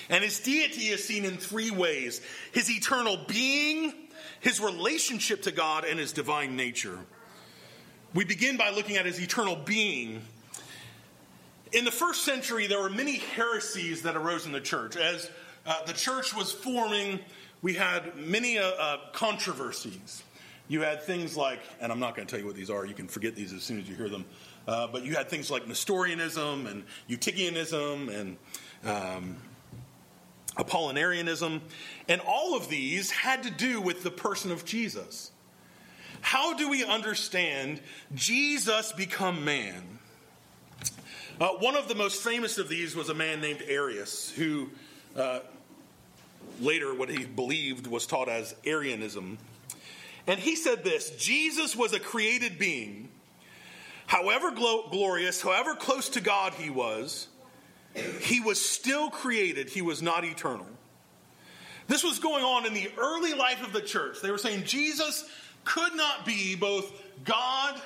And 0.10 0.24
his 0.24 0.40
deity 0.40 0.88
is 0.88 1.04
seen 1.04 1.24
in 1.24 1.38
three 1.38 1.72
ways 1.72 2.20
his 2.52 2.70
eternal 2.70 3.18
being, 3.28 3.94
his 4.44 4.60
relationship 4.60 5.42
to 5.44 5.52
God, 5.52 5.86
and 5.86 5.98
his 5.98 6.12
divine 6.12 6.58
nature. 6.58 7.00
We 8.14 8.26
begin 8.26 8.58
by 8.58 8.72
looking 8.72 8.98
at 8.98 9.06
his 9.06 9.20
eternal 9.20 9.56
being. 9.56 10.22
In 11.72 11.86
the 11.86 11.92
first 11.92 12.26
century, 12.26 12.68
there 12.68 12.82
were 12.82 12.90
many 12.90 13.18
heresies 13.18 14.02
that 14.02 14.18
arose 14.18 14.46
in 14.46 14.52
the 14.52 14.60
church. 14.60 14.98
As 14.98 15.32
uh, 15.66 15.86
the 15.86 15.94
church 15.94 16.36
was 16.36 16.52
forming, 16.52 17.22
we 17.62 17.74
had 17.74 18.18
many 18.18 18.60
uh, 18.60 18.66
uh, 18.68 18.98
controversies. 19.14 20.24
You 20.68 20.82
had 20.82 21.02
things 21.04 21.38
like, 21.38 21.62
and 21.80 21.90
I'm 21.90 22.00
not 22.00 22.14
going 22.14 22.28
to 22.28 22.32
tell 22.32 22.40
you 22.40 22.46
what 22.46 22.58
these 22.58 22.70
are, 22.70 22.86
you 22.86 22.94
can 22.94 23.08
forget 23.08 23.36
these 23.36 23.54
as 23.54 23.64
soon 23.64 23.80
as 23.80 23.88
you 23.88 23.96
hear 23.96 24.10
them, 24.10 24.26
uh, 24.68 24.88
but 24.88 25.06
you 25.06 25.16
had 25.16 25.30
things 25.30 25.50
like 25.50 25.70
Nestorianism 25.70 26.68
and 26.68 26.84
Eutychianism 27.10 28.14
and 28.14 28.38
um, 28.84 29.38
Apollinarianism, 30.58 31.62
and 32.08 32.22
all 32.22 32.56
of 32.56 32.70
these 32.70 33.12
had 33.12 33.44
to 33.44 33.50
do 33.50 33.82
with 33.82 34.04
the 34.04 34.12
person 34.12 34.52
of 34.52 34.66
Jesus. 34.66 35.32
How 36.22 36.54
do 36.54 36.70
we 36.70 36.84
understand 36.86 37.82
Jesus 38.14 38.92
become 38.94 39.44
man? 39.44 39.84
Uh, 41.42 41.50
one 41.60 41.76
of 41.76 41.88
the 41.88 41.96
most 41.96 42.22
famous 42.22 42.58
of 42.58 42.70
these 42.70 42.96
was 42.96 43.10
a 43.10 43.14
man 43.14 43.42
named 43.42 43.64
Arius, 43.68 44.32
who 44.32 44.70
uh, 45.16 45.40
later 46.62 46.94
what 46.94 47.10
he 47.10 47.26
believed 47.26 47.88
was 47.88 48.06
taught 48.06 48.30
as 48.30 48.56
Arianism. 48.64 49.38
And 50.28 50.40
he 50.40 50.56
said 50.56 50.84
this 50.84 51.10
Jesus 51.12 51.76
was 51.76 51.94
a 51.94 52.00
created 52.00 52.60
being. 52.60 53.10
However 54.06 54.52
glorious, 54.52 55.42
however 55.42 55.76
close 55.76 56.10
to 56.10 56.22
God 56.22 56.54
he 56.54 56.70
was, 56.70 57.28
he 58.22 58.40
was 58.40 58.64
still 58.64 59.10
created, 59.10 59.70
he 59.70 59.82
was 59.82 60.02
not 60.02 60.26
eternal. 60.26 60.66
This 61.88 62.04
was 62.04 62.20
going 62.20 62.44
on 62.44 62.66
in 62.66 62.74
the 62.74 62.90
early 62.98 63.34
life 63.34 63.64
of 63.66 63.74
the 63.74 63.82
church. 63.82 64.22
They 64.22 64.32
were 64.32 64.38
saying 64.38 64.64
Jesus 64.64 65.26
could 65.66 65.96
not 65.96 66.26
be 66.26 66.56
both 66.56 66.92
God 67.24 67.80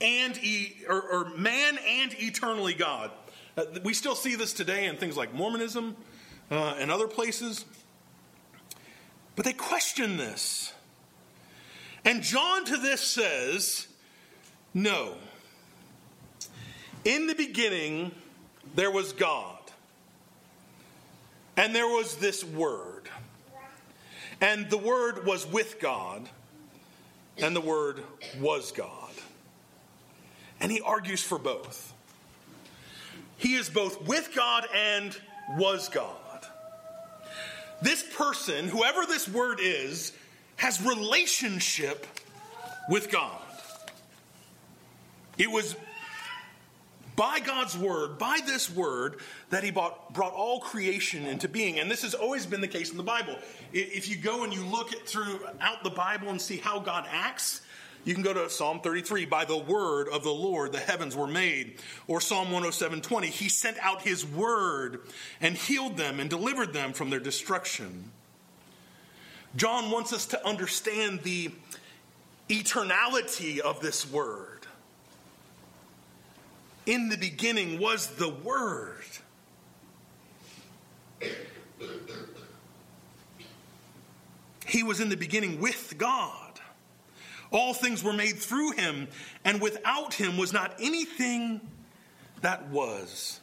and 0.00 0.36
e- 0.42 0.76
or, 0.88 1.00
or 1.00 1.24
man 1.36 1.78
and 1.86 2.14
eternally 2.18 2.74
God. 2.74 3.10
Uh, 3.56 3.64
we 3.84 3.94
still 3.94 4.14
see 4.14 4.34
this 4.34 4.52
today 4.52 4.86
in 4.86 4.96
things 4.96 5.16
like 5.16 5.32
Mormonism 5.32 5.96
uh, 6.50 6.74
and 6.78 6.90
other 6.90 7.06
places. 7.06 7.64
But 9.34 9.44
they 9.44 9.52
question 9.52 10.16
this. 10.16 10.72
And 12.04 12.22
John 12.22 12.64
to 12.66 12.76
this 12.76 13.00
says, 13.00 13.86
No. 14.74 15.14
In 17.04 17.26
the 17.26 17.34
beginning, 17.34 18.12
there 18.76 18.90
was 18.90 19.12
God, 19.12 19.58
and 21.56 21.74
there 21.74 21.88
was 21.88 22.16
this 22.16 22.44
Word. 22.44 23.08
And 24.40 24.68
the 24.68 24.78
Word 24.78 25.24
was 25.24 25.46
with 25.46 25.80
God, 25.80 26.28
and 27.38 27.56
the 27.56 27.60
Word 27.60 28.04
was 28.38 28.70
God. 28.70 29.10
And 30.60 30.70
he 30.70 30.80
argues 30.80 31.22
for 31.22 31.38
both. 31.38 31.92
He 33.38 33.54
is 33.54 33.68
both 33.68 34.06
with 34.06 34.30
God 34.34 34.66
and 34.74 35.16
was 35.56 35.88
God. 35.88 36.16
This 37.82 38.02
person, 38.14 38.68
whoever 38.68 39.04
this 39.04 39.28
word 39.28 39.58
is, 39.60 40.12
has 40.56 40.80
relationship 40.82 42.06
with 42.88 43.10
God. 43.10 43.42
It 45.36 45.50
was 45.50 45.76
by 47.16 47.40
God's 47.40 47.76
word, 47.76 48.18
by 48.18 48.38
this 48.46 48.70
word, 48.70 49.16
that 49.50 49.64
he 49.64 49.70
brought, 49.70 50.12
brought 50.12 50.34
all 50.34 50.60
creation 50.60 51.26
into 51.26 51.48
being. 51.48 51.78
And 51.78 51.90
this 51.90 52.02
has 52.02 52.14
always 52.14 52.46
been 52.46 52.60
the 52.60 52.68
case 52.68 52.90
in 52.90 52.96
the 52.96 53.02
Bible. 53.02 53.36
If 53.72 54.08
you 54.08 54.16
go 54.16 54.44
and 54.44 54.52
you 54.52 54.64
look 54.64 54.90
throughout 55.08 55.82
the 55.82 55.90
Bible 55.90 56.28
and 56.28 56.40
see 56.40 56.58
how 56.58 56.78
God 56.78 57.06
acts, 57.10 57.62
you 58.04 58.14
can 58.14 58.22
go 58.22 58.32
to 58.32 58.48
Psalm 58.48 58.80
33, 58.80 59.24
by 59.24 59.44
the 59.44 59.56
word 59.56 60.08
of 60.08 60.22
the 60.22 60.30
Lord 60.30 60.70
the 60.70 60.78
heavens 60.78 61.16
were 61.16 61.26
made. 61.26 61.80
Or 62.06 62.20
Psalm 62.20 62.52
107:20, 62.52 63.26
he 63.26 63.48
sent 63.48 63.78
out 63.78 64.02
his 64.02 64.24
word 64.24 65.00
and 65.40 65.56
healed 65.56 65.96
them 65.96 66.20
and 66.20 66.30
delivered 66.30 66.72
them 66.72 66.92
from 66.92 67.10
their 67.10 67.18
destruction. 67.18 68.12
John 69.56 69.90
wants 69.90 70.12
us 70.12 70.26
to 70.26 70.46
understand 70.46 71.22
the 71.24 71.50
eternality 72.48 73.58
of 73.58 73.80
this 73.80 74.08
word. 74.08 74.55
In 76.86 77.08
the 77.08 77.16
beginning 77.16 77.80
was 77.80 78.06
the 78.06 78.28
word. 78.28 79.04
He 84.66 84.82
was 84.82 85.00
in 85.00 85.08
the 85.08 85.16
beginning 85.16 85.60
with 85.60 85.94
God. 85.98 86.60
All 87.52 87.74
things 87.74 88.02
were 88.02 88.12
made 88.12 88.36
through 88.36 88.72
him, 88.72 89.08
and 89.44 89.60
without 89.60 90.14
him 90.14 90.36
was 90.36 90.52
not 90.52 90.74
anything 90.80 91.60
that 92.42 92.68
was 92.68 93.40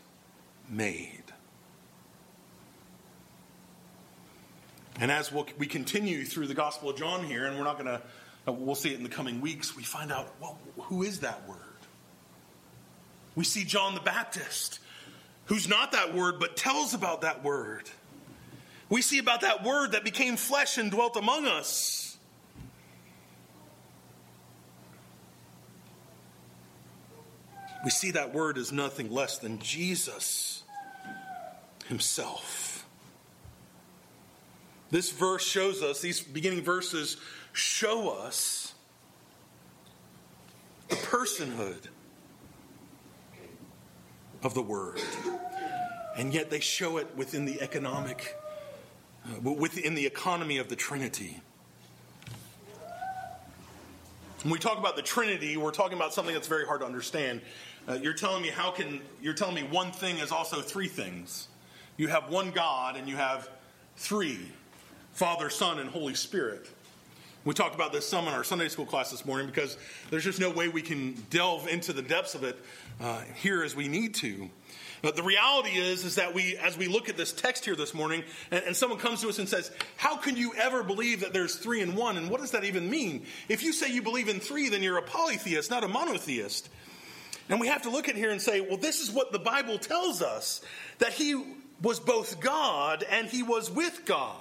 made. 0.70 1.24
And 5.00 5.12
as 5.12 5.32
we'll, 5.32 5.48
we 5.58 5.66
continue 5.66 6.24
through 6.26 6.48
the 6.48 6.54
Gospel 6.54 6.90
of 6.90 6.98
John 6.98 7.26
here, 7.26 7.46
and 7.46 7.58
we're 7.58 7.64
not 7.64 7.80
going 7.80 8.00
to, 8.46 8.52
we'll 8.52 8.76
see 8.76 8.94
it 8.94 8.98
in 8.98 9.04
the 9.04 9.10
coming 9.10 9.42
weeks, 9.42 9.76
we 9.76 9.84
find 9.84 10.12
out, 10.12 10.36
well, 10.40 10.60
who 10.78 11.04
is 11.04 11.22
that 11.22 11.48
word? 11.48 11.58
We 13.36 13.44
see 13.44 13.64
John 13.64 13.96
the 13.96 14.02
Baptist, 14.02 14.80
who's 15.46 15.68
not 15.68 15.92
that 15.94 16.14
word, 16.14 16.40
but 16.40 16.56
tells 16.56 16.94
about 16.94 17.22
that 17.22 17.44
word. 17.44 17.90
We 18.90 19.02
see 19.02 19.18
about 19.20 19.42
that 19.42 19.64
word 19.64 19.94
that 19.94 20.04
became 20.04 20.36
flesh 20.36 20.78
and 20.78 20.92
dwelt 20.92 21.16
among 21.16 21.48
us. 21.48 22.04
we 27.84 27.90
see 27.90 28.12
that 28.12 28.34
word 28.34 28.58
is 28.58 28.72
nothing 28.72 29.12
less 29.12 29.38
than 29.38 29.60
Jesus 29.60 30.64
himself. 31.88 32.88
This 34.90 35.12
verse 35.12 35.46
shows 35.46 35.84
us, 35.84 36.00
these 36.00 36.22
beginning 36.22 36.62
verses 36.62 37.18
show 37.52 38.10
us 38.10 38.74
the 40.88 40.96
personhood 40.96 41.88
of 44.44 44.54
the 44.54 44.62
word. 44.62 45.00
And 46.16 46.34
yet 46.34 46.50
they 46.50 46.60
show 46.60 46.98
it 46.98 47.08
within 47.16 47.46
the 47.46 47.62
economic, 47.62 48.38
uh, 49.26 49.52
within 49.52 49.96
the 49.96 50.06
economy 50.06 50.58
of 50.58 50.70
the 50.70 50.76
Trinity. 50.76 51.42
When 54.44 54.52
we 54.52 54.60
talk 54.60 54.78
about 54.78 54.96
the 54.96 55.02
Trinity, 55.02 55.58
we're 55.58 55.72
talking 55.72 55.98
about 55.98 56.14
something 56.14 56.34
that's 56.34 56.48
very 56.50 56.66
hard 56.66 56.82
to 56.82 56.86
understand. 56.86 57.42
Uh, 57.88 57.94
you're 57.94 58.14
telling 58.14 58.42
me 58.42 58.50
how 58.50 58.72
can 58.72 59.02
you're 59.22 59.34
telling 59.34 59.56
me 59.56 59.64
one 59.64 59.92
thing 59.92 60.18
is 60.20 60.32
also 60.32 60.62
three 60.62 60.88
things. 60.88 61.48
You 61.98 62.10
have 62.10 62.30
one 62.30 62.52
God 62.52 62.98
and 62.98 63.08
you 63.08 63.16
have 63.16 63.50
three 63.96 64.40
Father, 65.14 65.50
Son, 65.50 65.80
and 65.80 65.90
Holy 65.90 66.16
Spirit. 66.16 66.68
We 67.46 67.54
talked 67.54 67.76
about 67.76 67.92
this 67.92 68.08
some 68.08 68.28
in 68.28 68.34
our 68.34 68.44
Sunday 68.44 68.70
school 68.70 68.86
class 68.86 69.12
this 69.12 69.26
morning 69.26 69.48
because 69.48 69.78
there's 70.10 70.24
just 70.24 70.40
no 70.40 70.50
way 70.50 70.70
we 70.70 70.82
can 70.82 71.14
delve 71.30 71.68
into 71.68 71.92
the 71.92 72.02
depths 72.02 72.36
of 72.36 72.44
it 72.44 72.58
uh, 73.02 73.22
here 73.42 73.64
as 73.64 73.76
we 73.76 73.90
need 73.90 74.16
to. 74.16 74.50
But 75.02 75.18
the 75.18 75.24
reality 75.24 75.72
is, 75.72 76.06
is 76.06 76.16
that 76.16 76.34
we, 76.34 76.56
as 76.56 76.78
we 76.78 76.88
look 76.88 77.10
at 77.10 77.18
this 77.18 77.34
text 77.34 77.66
here 77.66 77.76
this 77.76 77.94
morning, 77.94 78.24
and, 78.50 78.64
and 78.64 78.76
someone 78.76 78.98
comes 78.98 79.20
to 79.22 79.28
us 79.28 79.40
and 79.40 79.50
says, 79.50 79.72
"How 79.98 80.16
can 80.16 80.38
you 80.38 80.54
ever 80.56 80.84
believe 80.84 81.20
that 81.20 81.34
there's 81.34 81.56
three 81.56 81.82
in 81.82 81.96
one?" 81.96 82.16
And 82.16 82.30
what 82.30 82.40
does 82.40 82.52
that 82.52 82.64
even 82.64 82.90
mean? 82.90 83.26
If 83.50 83.62
you 83.62 83.74
say 83.74 83.92
you 83.92 84.02
believe 84.02 84.30
in 84.30 84.40
three, 84.40 84.70
then 84.70 84.82
you're 84.82 84.98
a 84.98 85.04
polytheist, 85.04 85.70
not 85.70 85.84
a 85.84 85.90
monotheist. 85.90 86.70
And 87.50 87.60
we 87.60 87.68
have 87.68 87.82
to 87.82 87.90
look 87.90 88.08
at 88.08 88.16
here 88.16 88.32
and 88.32 88.42
say, 88.42 88.62
well, 88.62 88.78
this 88.78 89.02
is 89.02 89.12
what 89.12 89.32
the 89.32 89.40
Bible 89.40 89.78
tells 89.78 90.22
us 90.22 90.62
that 91.00 91.12
he 91.12 91.36
was 91.82 92.00
both 92.00 92.40
God 92.40 93.04
and 93.04 93.28
he 93.28 93.44
was 93.44 93.70
with 93.70 94.06
God, 94.06 94.40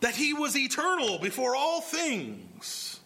that 0.00 0.14
he 0.14 0.32
was 0.32 0.56
eternal 0.56 1.18
before 1.18 1.56
all 1.56 1.80
things. 1.80 3.00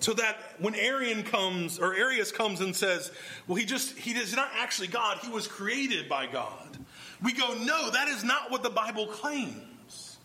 So 0.00 0.12
that 0.14 0.36
when 0.58 0.74
Arian 0.74 1.22
comes, 1.22 1.78
or 1.78 1.94
Arius 1.94 2.32
comes 2.32 2.60
and 2.60 2.74
says, 2.74 3.12
well, 3.46 3.54
he 3.54 3.64
just, 3.64 3.96
he 3.96 4.10
is 4.12 4.34
not 4.34 4.50
actually 4.56 4.88
God, 4.88 5.18
he 5.22 5.30
was 5.30 5.46
created 5.46 6.08
by 6.08 6.26
God. 6.26 6.76
We 7.22 7.32
go, 7.32 7.54
no, 7.54 7.90
that 7.90 8.08
is 8.08 8.24
not 8.24 8.50
what 8.50 8.64
the 8.64 8.70
Bible 8.70 9.06
claims. 9.06 10.18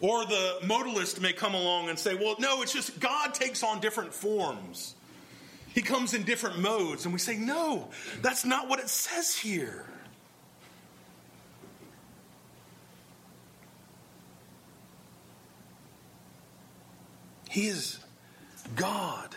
Or 0.00 0.24
the 0.24 0.58
modalist 0.62 1.20
may 1.20 1.32
come 1.32 1.54
along 1.54 1.88
and 1.88 1.98
say, 1.98 2.14
well, 2.14 2.34
no, 2.38 2.62
it's 2.62 2.72
just 2.72 2.98
God 2.98 3.32
takes 3.32 3.62
on 3.62 3.80
different 3.80 4.12
forms. 4.12 4.94
He 5.72 5.82
comes 5.82 6.14
in 6.14 6.24
different 6.24 6.58
modes. 6.58 7.04
And 7.04 7.12
we 7.12 7.20
say, 7.20 7.36
no, 7.36 7.88
that's 8.22 8.44
not 8.44 8.68
what 8.68 8.80
it 8.80 8.88
says 8.88 9.36
here. 9.36 9.86
He 17.58 17.66
is 17.66 17.98
God. 18.76 19.34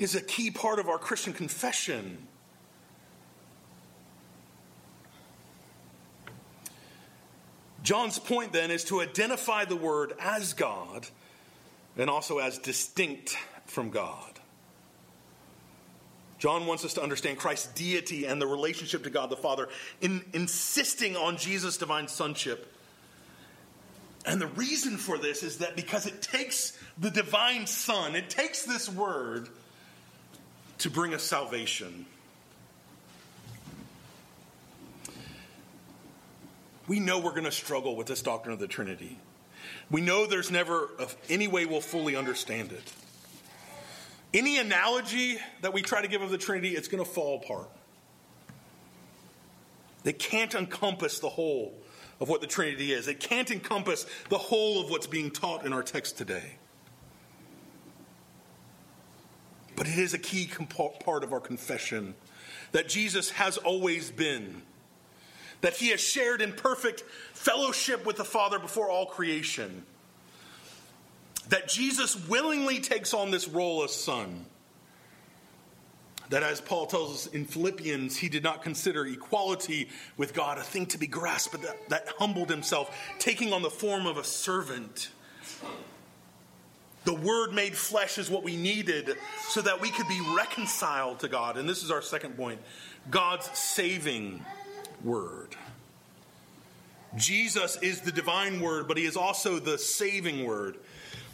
Is 0.00 0.16
a 0.16 0.20
key 0.20 0.50
part 0.50 0.80
of 0.80 0.88
our 0.88 0.98
Christian 0.98 1.32
confession. 1.32 2.26
John's 7.84 8.18
point 8.18 8.52
then 8.52 8.72
is 8.72 8.82
to 8.86 9.00
identify 9.00 9.64
the 9.64 9.76
word 9.76 10.12
as 10.18 10.54
God 10.54 11.06
and 11.96 12.10
also 12.10 12.38
as 12.38 12.58
distinct 12.58 13.38
from 13.66 13.90
God. 13.90 14.40
John 16.40 16.66
wants 16.66 16.84
us 16.84 16.94
to 16.94 17.02
understand 17.04 17.38
Christ's 17.38 17.68
deity 17.74 18.26
and 18.26 18.42
the 18.42 18.48
relationship 18.48 19.04
to 19.04 19.10
God 19.10 19.30
the 19.30 19.36
Father, 19.36 19.68
in 20.00 20.24
insisting 20.32 21.14
on 21.14 21.36
Jesus' 21.36 21.76
divine 21.76 22.08
sonship. 22.08 22.75
And 24.26 24.40
the 24.40 24.48
reason 24.48 24.96
for 24.96 25.16
this 25.16 25.42
is 25.42 25.58
that 25.58 25.76
because 25.76 26.06
it 26.06 26.20
takes 26.20 26.76
the 26.98 27.10
divine 27.10 27.66
Son, 27.66 28.16
it 28.16 28.28
takes 28.28 28.64
this 28.64 28.88
word 28.88 29.48
to 30.78 30.90
bring 30.90 31.14
us 31.14 31.22
salvation. 31.22 32.06
we 36.88 37.00
know 37.00 37.18
we're 37.18 37.30
going 37.30 37.44
to 37.44 37.52
struggle 37.52 37.96
with 37.96 38.06
this 38.06 38.22
doctrine 38.22 38.52
of 38.52 38.58
the 38.58 38.68
Trinity. 38.68 39.18
We 39.90 40.00
know 40.00 40.26
there's 40.26 40.50
never 40.50 40.90
any 41.28 41.48
way 41.48 41.66
we'll 41.66 41.80
fully 41.80 42.16
understand 42.16 42.72
it. 42.72 42.92
Any 44.34 44.58
analogy 44.58 45.38
that 45.62 45.72
we 45.72 45.82
try 45.82 46.02
to 46.02 46.08
give 46.08 46.22
of 46.22 46.30
the 46.30 46.38
Trinity, 46.38 46.76
it's 46.76 46.88
going 46.88 47.04
to 47.04 47.10
fall 47.10 47.40
apart. 47.42 47.68
They 50.02 50.12
can't 50.12 50.54
encompass 50.54 51.18
the 51.18 51.28
whole 51.28 51.74
of 52.20 52.28
what 52.28 52.40
the 52.40 52.46
Trinity 52.46 52.92
is. 52.92 53.08
It 53.08 53.20
can't 53.20 53.50
encompass 53.50 54.06
the 54.28 54.38
whole 54.38 54.80
of 54.80 54.90
what's 54.90 55.06
being 55.06 55.30
taught 55.30 55.64
in 55.66 55.72
our 55.72 55.82
text 55.82 56.16
today. 56.16 56.56
But 59.74 59.86
it 59.86 59.98
is 59.98 60.14
a 60.14 60.18
key 60.18 60.50
part 61.00 61.22
of 61.22 61.32
our 61.32 61.40
confession 61.40 62.14
that 62.72 62.88
Jesus 62.88 63.30
has 63.30 63.58
always 63.58 64.10
been 64.10 64.62
that 65.60 65.74
he 65.74 65.88
has 65.88 66.00
shared 66.00 66.42
in 66.42 66.52
perfect 66.52 67.02
fellowship 67.32 68.06
with 68.06 68.16
the 68.16 68.24
Father 68.24 68.58
before 68.58 68.90
all 68.90 69.06
creation. 69.06 69.84
That 71.48 71.68
Jesus 71.68 72.28
willingly 72.28 72.80
takes 72.80 73.14
on 73.14 73.30
this 73.30 73.48
role 73.48 73.84
as 73.84 73.94
Son. 73.94 74.46
That, 76.30 76.42
as 76.42 76.60
Paul 76.60 76.86
tells 76.86 77.12
us 77.14 77.26
in 77.32 77.44
Philippians, 77.44 78.16
he 78.16 78.28
did 78.28 78.42
not 78.42 78.62
consider 78.62 79.06
equality 79.06 79.88
with 80.16 80.34
God 80.34 80.58
a 80.58 80.62
thing 80.62 80.86
to 80.86 80.98
be 80.98 81.06
grasped, 81.06 81.52
but 81.52 81.62
that, 81.62 81.88
that 81.88 82.08
humbled 82.18 82.50
himself, 82.50 82.96
taking 83.18 83.52
on 83.52 83.62
the 83.62 83.70
form 83.70 84.06
of 84.06 84.16
a 84.16 84.24
servant. 84.24 85.10
The 87.04 87.14
Word 87.14 87.52
made 87.52 87.76
flesh 87.76 88.18
is 88.18 88.28
what 88.28 88.42
we 88.42 88.56
needed 88.56 89.16
so 89.48 89.62
that 89.62 89.80
we 89.80 89.90
could 89.90 90.08
be 90.08 90.20
reconciled 90.36 91.20
to 91.20 91.28
God. 91.28 91.56
And 91.56 91.68
this 91.68 91.84
is 91.84 91.90
our 91.90 92.02
second 92.02 92.36
point 92.36 92.60
God's 93.10 93.46
saving 93.56 94.44
word. 95.04 95.54
Jesus 97.16 97.78
is 97.80 98.00
the 98.00 98.12
divine 98.12 98.60
word, 98.60 98.88
but 98.88 98.98
he 98.98 99.04
is 99.04 99.16
also 99.16 99.58
the 99.58 99.78
saving 99.78 100.44
word. 100.44 100.76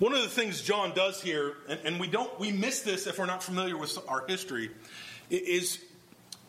One 0.02 0.14
of 0.14 0.22
the 0.22 0.28
things 0.28 0.60
John 0.62 0.94
does 0.96 1.22
here, 1.22 1.54
and, 1.68 1.78
and 1.84 2.00
we 2.00 2.08
don't 2.08 2.40
we 2.40 2.50
miss 2.50 2.80
this 2.80 3.06
if 3.06 3.20
we're 3.20 3.26
not 3.26 3.40
familiar 3.40 3.78
with 3.78 3.96
our 4.08 4.26
history, 4.26 4.68
is 5.30 5.78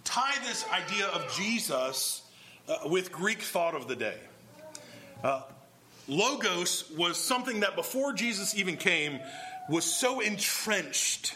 tie 0.04 0.34
this 0.44 0.66
idea 0.72 1.06
of 1.06 1.32
Jesus 1.38 2.24
uh, 2.68 2.78
with 2.88 3.12
Greek 3.12 3.44
thought 3.44 3.76
of 3.76 3.88
the 3.88 3.96
day. 3.96 4.18
Uh, 5.24 5.44
logos 6.08 6.90
was 6.98 7.16
something 7.16 7.60
that 7.60 7.76
before 7.76 8.12
Jesus 8.12 8.56
even 8.56 8.76
came 8.76 9.20
was 9.70 9.86
so 9.86 10.20
entrenched 10.20 11.36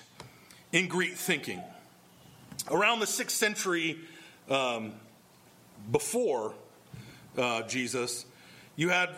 in 0.72 0.88
Greek 0.88 1.14
thinking. 1.14 1.62
Around 2.72 3.00
the 3.00 3.06
sixth 3.06 3.38
century 3.38 4.00
um, 4.50 4.92
before 5.92 6.56
uh, 7.38 7.62
Jesus, 7.62 8.26
you 8.76 8.90
had 8.90 9.12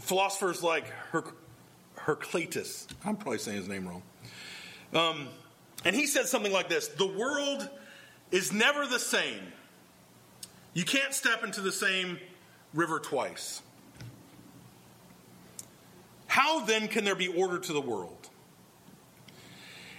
philosophers 0.00 0.62
like 0.62 0.86
Her- 1.12 1.24
Heraclitus. 2.04 2.86
I'm 3.04 3.16
probably 3.16 3.38
saying 3.38 3.58
his 3.58 3.68
name 3.68 3.86
wrong. 3.88 4.02
Um, 4.92 5.28
and 5.84 5.96
he 5.96 6.06
said 6.06 6.26
something 6.26 6.52
like 6.52 6.68
this 6.68 6.88
The 6.88 7.06
world 7.06 7.68
is 8.30 8.52
never 8.52 8.86
the 8.86 8.98
same. 8.98 9.52
You 10.74 10.84
can't 10.84 11.12
step 11.12 11.44
into 11.44 11.60
the 11.60 11.72
same 11.72 12.18
river 12.72 12.98
twice. 12.98 13.62
How 16.26 16.64
then 16.64 16.88
can 16.88 17.04
there 17.04 17.14
be 17.14 17.28
order 17.28 17.58
to 17.58 17.72
the 17.72 17.80
world? 17.80 18.30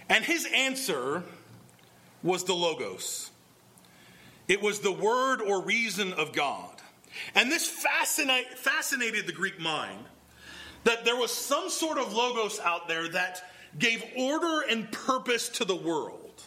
And 0.08 0.24
his 0.24 0.48
answer 0.52 1.22
was 2.22 2.44
the 2.44 2.54
Logos. 2.54 3.30
It 4.48 4.60
was 4.60 4.80
the 4.80 4.92
word 4.92 5.40
or 5.40 5.62
reason 5.62 6.12
of 6.14 6.32
God. 6.32 6.82
And 7.34 7.50
this 7.50 7.68
fascinate, 7.68 8.58
fascinated 8.58 9.26
the 9.26 9.32
Greek 9.32 9.60
mind 9.60 10.04
that 10.84 11.04
there 11.04 11.16
was 11.16 11.32
some 11.32 11.68
sort 11.68 11.98
of 11.98 12.12
Logos 12.12 12.60
out 12.60 12.88
there 12.88 13.08
that 13.08 13.42
gave 13.78 14.04
order 14.16 14.62
and 14.68 14.90
purpose 14.92 15.48
to 15.50 15.64
the 15.64 15.76
world. 15.76 16.42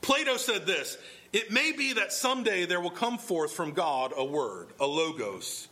Plato 0.00 0.36
said 0.36 0.66
this 0.66 0.98
It 1.32 1.50
may 1.50 1.72
be 1.72 1.94
that 1.94 2.12
someday 2.12 2.66
there 2.66 2.80
will 2.80 2.90
come 2.90 3.18
forth 3.18 3.52
from 3.52 3.72
God 3.72 4.12
a 4.16 4.24
word, 4.24 4.68
a 4.78 4.86
Logos, 4.86 5.68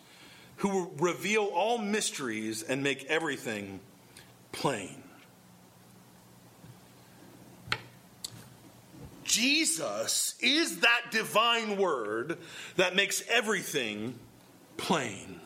who 0.56 0.68
will 0.68 0.92
reveal 0.98 1.44
all 1.54 1.78
mysteries 1.78 2.62
and 2.62 2.82
make 2.82 3.04
everything 3.04 3.80
plain. 4.52 5.02
Jesus 9.24 10.36
is 10.40 10.80
that 10.80 11.06
divine 11.10 11.76
word 11.76 12.38
that 12.76 12.94
makes 12.94 13.22
everything 13.28 14.16
plain. 14.76 15.40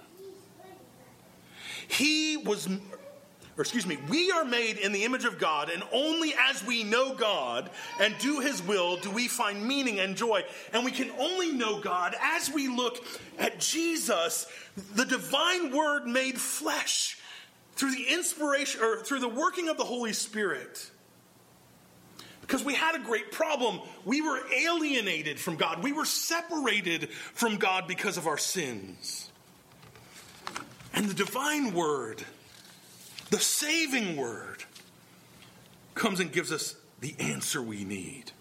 He 1.88 2.37
was, 2.37 2.68
or 2.68 3.62
excuse 3.62 3.87
me, 3.87 3.99
we 4.09 4.30
are 4.30 4.45
made 4.45 4.76
in 4.78 4.92
the 4.92 5.04
image 5.04 5.25
of 5.25 5.38
God, 5.38 5.71
and 5.71 5.83
only 5.92 6.35
as 6.49 6.64
we 6.64 6.85
know 6.85 7.14
God 7.14 7.71
and 8.00 8.14
do 8.18 8.40
His 8.40 8.62
will 8.62 8.99
do 8.99 9.11
we 9.11 9.26
find 9.26 9.66
meaning 9.66 9.99
and 9.99 10.16
joy. 10.16 10.45
And 10.73 10.85
we 10.85 10.92
can 10.92 11.11
only 11.18 11.52
know 11.52 11.80
God 11.80 12.14
as 12.21 12.50
we 12.50 12.68
look 12.68 13.04
at 13.38 13.59
Jesus, 13.59 14.47
the 14.95 15.04
divine 15.04 15.75
word 15.75 16.07
made 16.07 16.38
flesh, 16.38 17.18
through 17.75 17.92
the 17.92 18.12
inspiration 18.12 18.83
or 18.83 19.02
through 19.04 19.21
the 19.21 19.28
working 19.28 19.68
of 19.68 19.76
the 19.76 19.85
Holy 19.85 20.12
Spirit. 20.12 20.90
Because 22.40 22.64
we 22.64 22.75
had 22.75 22.97
a 22.97 22.99
great 22.99 23.30
problem. 23.30 23.80
We 24.04 24.21
were 24.21 24.40
alienated 24.52 25.38
from 25.38 25.57
God. 25.57 25.83
We 25.83 25.92
were 25.92 26.04
separated 26.04 27.11
from 27.11 27.57
God 27.57 27.87
because 27.87 28.16
of 28.16 28.26
our 28.26 28.38
sins. 28.38 29.30
And 30.95 31.07
the 31.07 31.14
divine 31.14 31.75
word, 31.75 32.25
the 33.30 33.39
saving 33.39 34.17
word, 34.17 34.65
comes 35.95 36.21
and 36.21 36.32
gives 36.32 36.52
us 36.52 36.76
the 37.00 37.15
answer 37.19 37.62
we 37.62 37.84
need. 37.84 38.32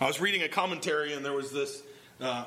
I 0.00 0.06
was 0.06 0.20
reading 0.20 0.42
a 0.42 0.48
commentary, 0.48 1.14
and 1.14 1.24
there 1.24 1.32
was 1.32 1.50
this 1.50 1.82
uh, 2.20 2.44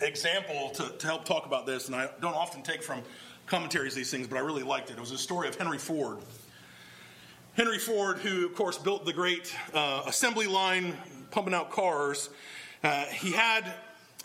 example 0.00 0.70
to, 0.74 0.88
to 0.90 1.06
help 1.06 1.24
talk 1.24 1.46
about 1.46 1.66
this, 1.66 1.86
and 1.86 1.96
I 1.96 2.08
don't 2.20 2.34
often 2.34 2.62
take 2.62 2.82
from 2.82 3.02
commentaries 3.46 3.94
these 3.94 4.10
things, 4.10 4.28
but 4.28 4.36
I 4.36 4.40
really 4.40 4.62
liked 4.62 4.90
it. 4.90 4.94
It 4.96 5.00
was 5.00 5.10
a 5.10 5.18
story 5.18 5.48
of 5.48 5.56
Henry 5.56 5.78
Ford. 5.78 6.18
Henry 7.54 7.78
Ford, 7.78 8.18
who, 8.18 8.46
of 8.46 8.54
course, 8.54 8.78
built 8.78 9.04
the 9.04 9.12
great 9.12 9.54
uh, 9.74 10.04
assembly 10.06 10.46
line 10.46 10.96
pumping 11.30 11.52
out 11.52 11.70
cars, 11.70 12.30
uh, 12.84 13.04
he 13.06 13.32
had 13.32 13.64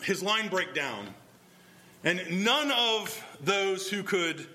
his 0.00 0.22
line 0.22 0.48
break 0.48 0.74
down. 0.74 1.06
And 2.06 2.44
none 2.44 2.70
of 2.70 3.20
those 3.42 3.90
who 3.90 4.04
could 4.04 4.46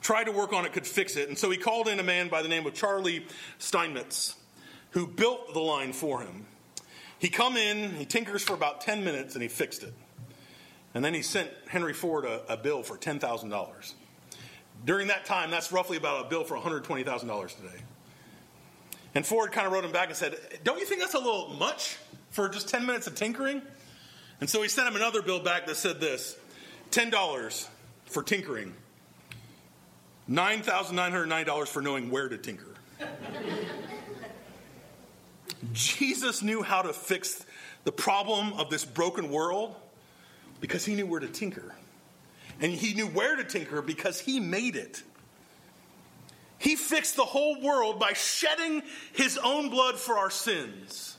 try 0.00 0.24
to 0.24 0.32
work 0.32 0.54
on 0.54 0.64
it 0.64 0.72
could 0.72 0.86
fix 0.86 1.14
it. 1.16 1.28
And 1.28 1.36
so 1.36 1.50
he 1.50 1.58
called 1.58 1.88
in 1.88 2.00
a 2.00 2.02
man 2.02 2.28
by 2.28 2.40
the 2.40 2.48
name 2.48 2.66
of 2.66 2.72
Charlie 2.72 3.26
Steinmetz, 3.58 4.34
who 4.92 5.06
built 5.06 5.52
the 5.52 5.60
line 5.60 5.92
for 5.92 6.22
him. 6.22 6.46
He 7.18 7.28
come 7.28 7.58
in, 7.58 7.90
he 7.96 8.06
tinkers 8.06 8.42
for 8.42 8.54
about 8.54 8.80
10 8.80 9.04
minutes, 9.04 9.34
and 9.34 9.42
he 9.42 9.48
fixed 9.48 9.82
it. 9.82 9.92
And 10.94 11.04
then 11.04 11.12
he 11.12 11.20
sent 11.20 11.50
Henry 11.68 11.92
Ford 11.92 12.24
a, 12.24 12.40
a 12.50 12.56
bill 12.56 12.82
for 12.82 12.96
$10,000. 12.96 13.92
During 14.86 15.08
that 15.08 15.26
time, 15.26 15.50
that's 15.50 15.72
roughly 15.72 15.98
about 15.98 16.24
a 16.24 16.28
bill 16.30 16.44
for 16.44 16.56
$120,000 16.56 17.56
today. 17.56 17.82
And 19.14 19.26
Ford 19.26 19.52
kind 19.52 19.66
of 19.66 19.74
wrote 19.74 19.84
him 19.84 19.92
back 19.92 20.08
and 20.08 20.16
said, 20.16 20.34
Don't 20.64 20.78
you 20.78 20.86
think 20.86 21.02
that's 21.02 21.14
a 21.14 21.18
little 21.18 21.56
much 21.58 21.98
for 22.30 22.48
just 22.48 22.70
10 22.70 22.86
minutes 22.86 23.06
of 23.06 23.14
tinkering? 23.14 23.60
And 24.40 24.48
so 24.48 24.62
he 24.62 24.68
sent 24.68 24.88
him 24.88 24.96
another 24.96 25.20
bill 25.20 25.40
back 25.40 25.66
that 25.66 25.76
said 25.76 26.00
this 26.00 26.38
$10 26.96 27.66
for 28.06 28.22
tinkering, 28.22 28.72
$9,909 30.30 31.68
for 31.68 31.82
knowing 31.82 32.10
where 32.10 32.26
to 32.26 32.38
tinker. 32.38 32.74
Jesus 35.74 36.42
knew 36.42 36.62
how 36.62 36.80
to 36.80 36.94
fix 36.94 37.44
the 37.84 37.92
problem 37.92 38.54
of 38.54 38.70
this 38.70 38.86
broken 38.86 39.30
world 39.30 39.74
because 40.60 40.86
he 40.86 40.94
knew 40.94 41.04
where 41.04 41.20
to 41.20 41.28
tinker. 41.28 41.74
And 42.62 42.72
he 42.72 42.94
knew 42.94 43.06
where 43.06 43.36
to 43.36 43.44
tinker 43.44 43.82
because 43.82 44.18
he 44.18 44.40
made 44.40 44.74
it. 44.74 45.02
He 46.56 46.76
fixed 46.76 47.16
the 47.16 47.26
whole 47.26 47.60
world 47.60 48.00
by 48.00 48.14
shedding 48.14 48.82
his 49.12 49.36
own 49.36 49.68
blood 49.68 49.96
for 49.96 50.16
our 50.16 50.30
sins. 50.30 51.18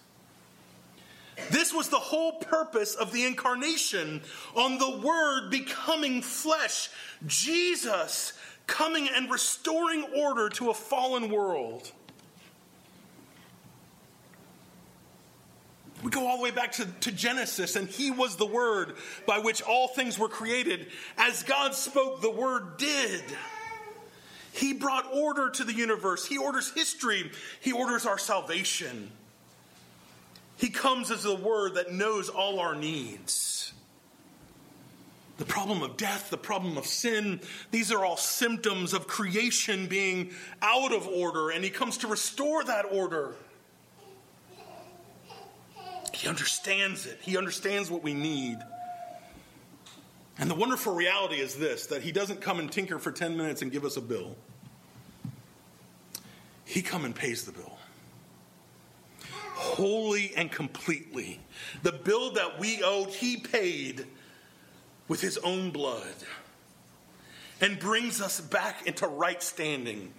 This 1.52 1.74
was 1.74 1.90
the 1.90 2.00
whole 2.00 2.34
purpose 2.34 2.96
of 2.96 3.12
the 3.12 3.26
incarnation 3.26 4.22
on 4.56 4.78
the 4.78 4.98
Word 4.98 5.50
becoming 5.50 6.22
flesh. 6.22 6.90
Jesus 7.26 8.34
coming 8.66 9.08
and 9.14 9.32
restoring 9.32 10.04
order 10.16 10.50
to 10.50 10.70
a 10.70 10.74
fallen 10.74 11.32
world. 11.32 11.92
We 16.04 16.12
go 16.12 16.28
all 16.28 16.38
the 16.38 16.44
way 16.44 16.52
back 16.52 16.74
to, 16.74 16.86
to, 16.86 17.12
Genesis, 17.12 17.76
and 17.76 17.88
He 17.88 18.12
was 18.12 18.36
the 18.36 18.46
Word 18.46 18.96
by 19.26 19.40
which 19.40 19.62
all 19.62 19.88
things 19.88 20.20
were 20.20 20.30
created. 20.30 20.88
As 21.18 21.44
God 21.44 21.74
spoke, 21.74 22.22
the 22.22 22.30
Word 22.30 22.78
did. 22.78 23.24
He 24.52 24.74
brought 24.74 25.06
order 25.14 25.50
to 25.52 25.64
the 25.64 25.74
universe. 25.74 26.26
He 26.26 26.38
orders 26.38 26.72
history. 26.74 27.32
He 27.62 27.72
orders 27.72 28.06
our 28.06 28.18
salvation. 28.18 29.12
He 30.58 30.70
comes 30.70 31.12
as 31.12 31.24
the 31.24 31.36
word 31.36 31.76
that 31.76 31.92
knows 31.92 32.30
all 32.30 32.60
our 32.60 32.76
needs. 32.76 33.74
The 35.38 35.46
problem 35.46 35.84
of 35.84 35.98
death, 35.98 36.32
the 36.32 36.38
problem 36.38 36.78
of 36.78 36.86
sin, 36.88 37.42
these 37.70 37.92
are 37.92 38.04
all 38.04 38.18
symptoms 38.18 38.94
of 38.94 39.06
creation 39.06 39.86
being 39.86 40.32
out 40.64 40.92
of 40.92 41.08
order, 41.08 41.52
and 41.52 41.64
He 41.64 41.70
comes 41.70 41.98
to 42.00 42.08
restore 42.08 42.64
that 42.64 42.86
order. 42.92 43.36
He 46.14 46.28
understands 46.28 47.06
it, 47.06 47.20
He 47.22 47.38
understands 47.38 47.92
what 47.92 48.02
we 48.02 48.16
need. 48.16 48.58
And 50.40 50.50
the 50.50 50.56
wonderful 50.56 50.94
reality 50.94 51.38
is 51.38 51.56
this 51.56 51.88
that 51.88 52.02
he 52.02 52.12
doesn't 52.12 52.42
come 52.42 52.60
and 52.60 52.72
tinker 52.72 53.00
for 53.00 53.12
10 53.12 53.38
minutes 53.38 53.62
and 53.62 53.72
give 53.72 53.86
us 53.86 53.98
a 53.98 54.02
bill. 54.02 54.36
He 56.66 56.82
come 56.82 57.06
and 57.06 57.16
pays 57.16 57.46
the 57.46 57.52
bill. 57.52 57.78
Wholly 59.78 60.34
and 60.36 60.52
completely. 60.52 61.40
The 61.84 61.92
bill 61.92 62.32
that 62.32 62.60
we 62.60 62.82
owed, 62.84 63.10
he 63.10 63.38
paid 63.38 64.06
with 65.08 65.22
his 65.22 65.38
own 65.38 65.70
blood 65.70 66.16
and 67.62 67.78
brings 67.78 68.20
us 68.20 68.42
back 68.42 68.88
into 68.88 69.08
right 69.08 69.42
standing 69.42 70.14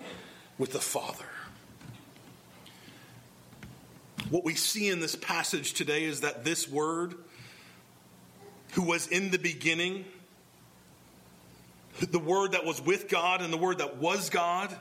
with 0.58 0.72
the 0.72 0.80
Father. 0.80 1.24
What 4.30 4.44
we 4.44 4.54
see 4.54 4.88
in 4.88 5.00
this 5.00 5.16
passage 5.16 5.72
today 5.72 6.04
is 6.04 6.20
that 6.20 6.44
this 6.44 6.68
word 6.68 7.14
who 8.72 8.82
was 8.82 9.08
in 9.08 9.30
the 9.30 9.38
beginning, 9.38 10.04
the 12.00 12.18
Word 12.18 12.52
that 12.52 12.64
was 12.64 12.80
with 12.80 13.08
God 13.08 13.42
and 13.42 13.52
the 13.52 13.56
Word 13.56 13.78
that 13.78 13.96
was 13.96 14.30
God, 14.30 14.74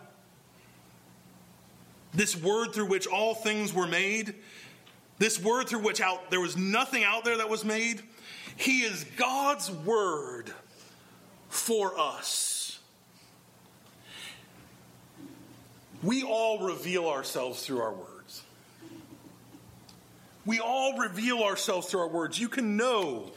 this 2.14 2.36
Word 2.36 2.74
through 2.74 2.88
which 2.88 3.08
all 3.08 3.34
things 3.34 3.74
were 3.74 3.88
made, 3.88 4.36
this 5.20 5.42
word 5.42 5.68
through 5.68 5.80
which 5.80 6.02
out 6.02 6.30
there 6.30 6.40
was 6.40 6.56
nothing 6.56 7.04
out 7.04 7.26
there 7.26 7.38
that 7.38 7.50
was 7.50 7.66
made, 7.66 8.02
he 8.56 8.82
is 8.82 9.04
God's 9.18 9.72
word 9.72 10.52
for 11.50 11.98
us. 12.00 12.80
We 16.04 16.24
all 16.24 16.60
reveal 16.60 17.08
ourselves 17.08 17.66
through 17.66 17.82
our 17.82 17.94
words. 17.94 18.44
We 20.46 20.60
all 20.60 20.98
reveal 20.98 21.44
ourselves 21.44 21.88
through 21.88 22.02
our 22.02 22.08
words. 22.08 22.40
You 22.40 22.48
can 22.48 22.78
know 22.78 23.32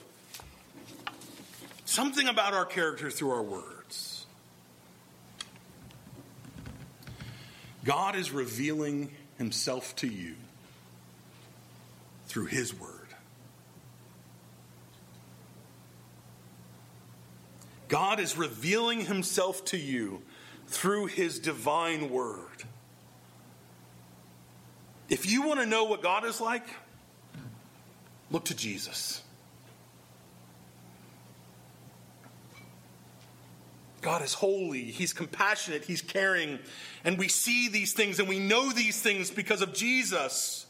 something 1.84 2.28
about 2.28 2.54
our 2.54 2.66
character 2.66 3.10
through 3.10 3.30
our 3.30 3.42
words. 3.42 4.26
God 7.84 8.14
is 8.14 8.30
revealing 8.30 9.10
himself 9.38 9.96
to 9.96 10.06
you 10.06 10.36
through 12.30 12.46
his 12.46 12.72
word. 12.72 13.08
God 17.88 18.20
is 18.20 18.38
revealing 18.38 19.04
himself 19.04 19.64
to 19.66 19.76
you 19.76 20.22
through 20.68 21.06
his 21.06 21.40
divine 21.40 22.08
word. 22.08 22.62
If 25.08 25.28
you 25.28 25.42
want 25.42 25.58
to 25.58 25.66
know 25.66 25.82
what 25.82 26.02
God 26.02 26.24
is 26.24 26.40
like, 26.40 26.62
look 28.30 28.44
to 28.44 28.54
Jesus. 28.54 29.24
God 34.02 34.22
is 34.22 34.34
holy, 34.34 34.84
He's 34.84 35.12
compassionate, 35.12 35.84
He's 35.84 36.00
caring, 36.00 36.60
and 37.04 37.18
we 37.18 37.26
see 37.26 37.68
these 37.68 37.92
things 37.92 38.20
and 38.20 38.28
we 38.28 38.38
know 38.38 38.70
these 38.70 39.02
things 39.02 39.32
because 39.32 39.62
of 39.62 39.74
Jesus. 39.74 40.66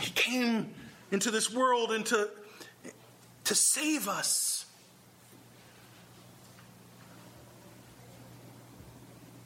He 0.00 0.10
came 0.30 0.70
into 1.10 1.30
this 1.30 1.52
world 1.52 1.92
and 1.92 2.06
to, 2.06 2.30
to 3.44 3.54
save 3.54 4.08
us. 4.08 4.66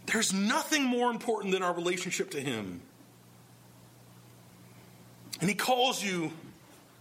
There's 0.07 0.33
nothing 0.33 0.85
more 0.85 1.11
important 1.11 1.53
than 1.53 1.63
our 1.63 1.73
relationship 1.73 2.31
to 2.33 2.41
Him. 2.41 2.83
And 5.41 5.49
He 5.49 5.57
calls 5.57 6.03
you 6.03 6.33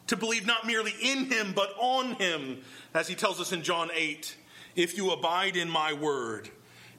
to 0.07 0.17
believe 0.17 0.47
not 0.47 0.65
merely 0.65 0.93
in 1.01 1.25
Him, 1.25 1.53
but 1.55 1.73
on 1.77 2.13
Him, 2.15 2.61
as 2.93 3.07
He 3.07 3.15
tells 3.15 3.39
us 3.39 3.51
in 3.51 3.61
John 3.63 3.89
8 3.93 4.35
If 4.75 4.97
you 4.97 5.11
abide 5.11 5.57
in 5.57 5.69
my 5.69 5.93
word, 5.93 6.49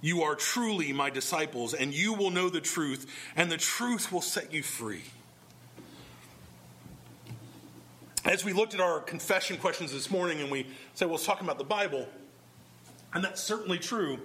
you 0.01 0.23
are 0.23 0.35
truly 0.35 0.93
my 0.93 1.09
disciples, 1.09 1.73
and 1.73 1.95
you 1.95 2.13
will 2.13 2.31
know 2.31 2.51
the 2.51 2.61
truth, 2.61 3.07
and 3.35 3.51
the 3.51 3.57
truth 3.57 4.13
will 4.13 4.21
set 4.21 4.53
you 4.53 4.63
free. 4.63 5.03
As 8.25 8.43
we 8.43 8.55
looked 8.55 8.73
at 8.73 8.81
our 8.81 9.01
confession 9.01 9.59
questions 9.59 9.93
this 9.93 10.11
morning, 10.11 10.41
and 10.41 10.51
we 10.51 10.67
said, 10.95 11.09
well, 11.09 11.17
it's 11.17 11.27
talking 11.27 11.45
about 11.45 11.59
the 11.59 11.65
Bible, 11.65 12.09
and 13.13 13.23
that's 13.23 13.43
certainly 13.43 13.79
true. 13.79 14.19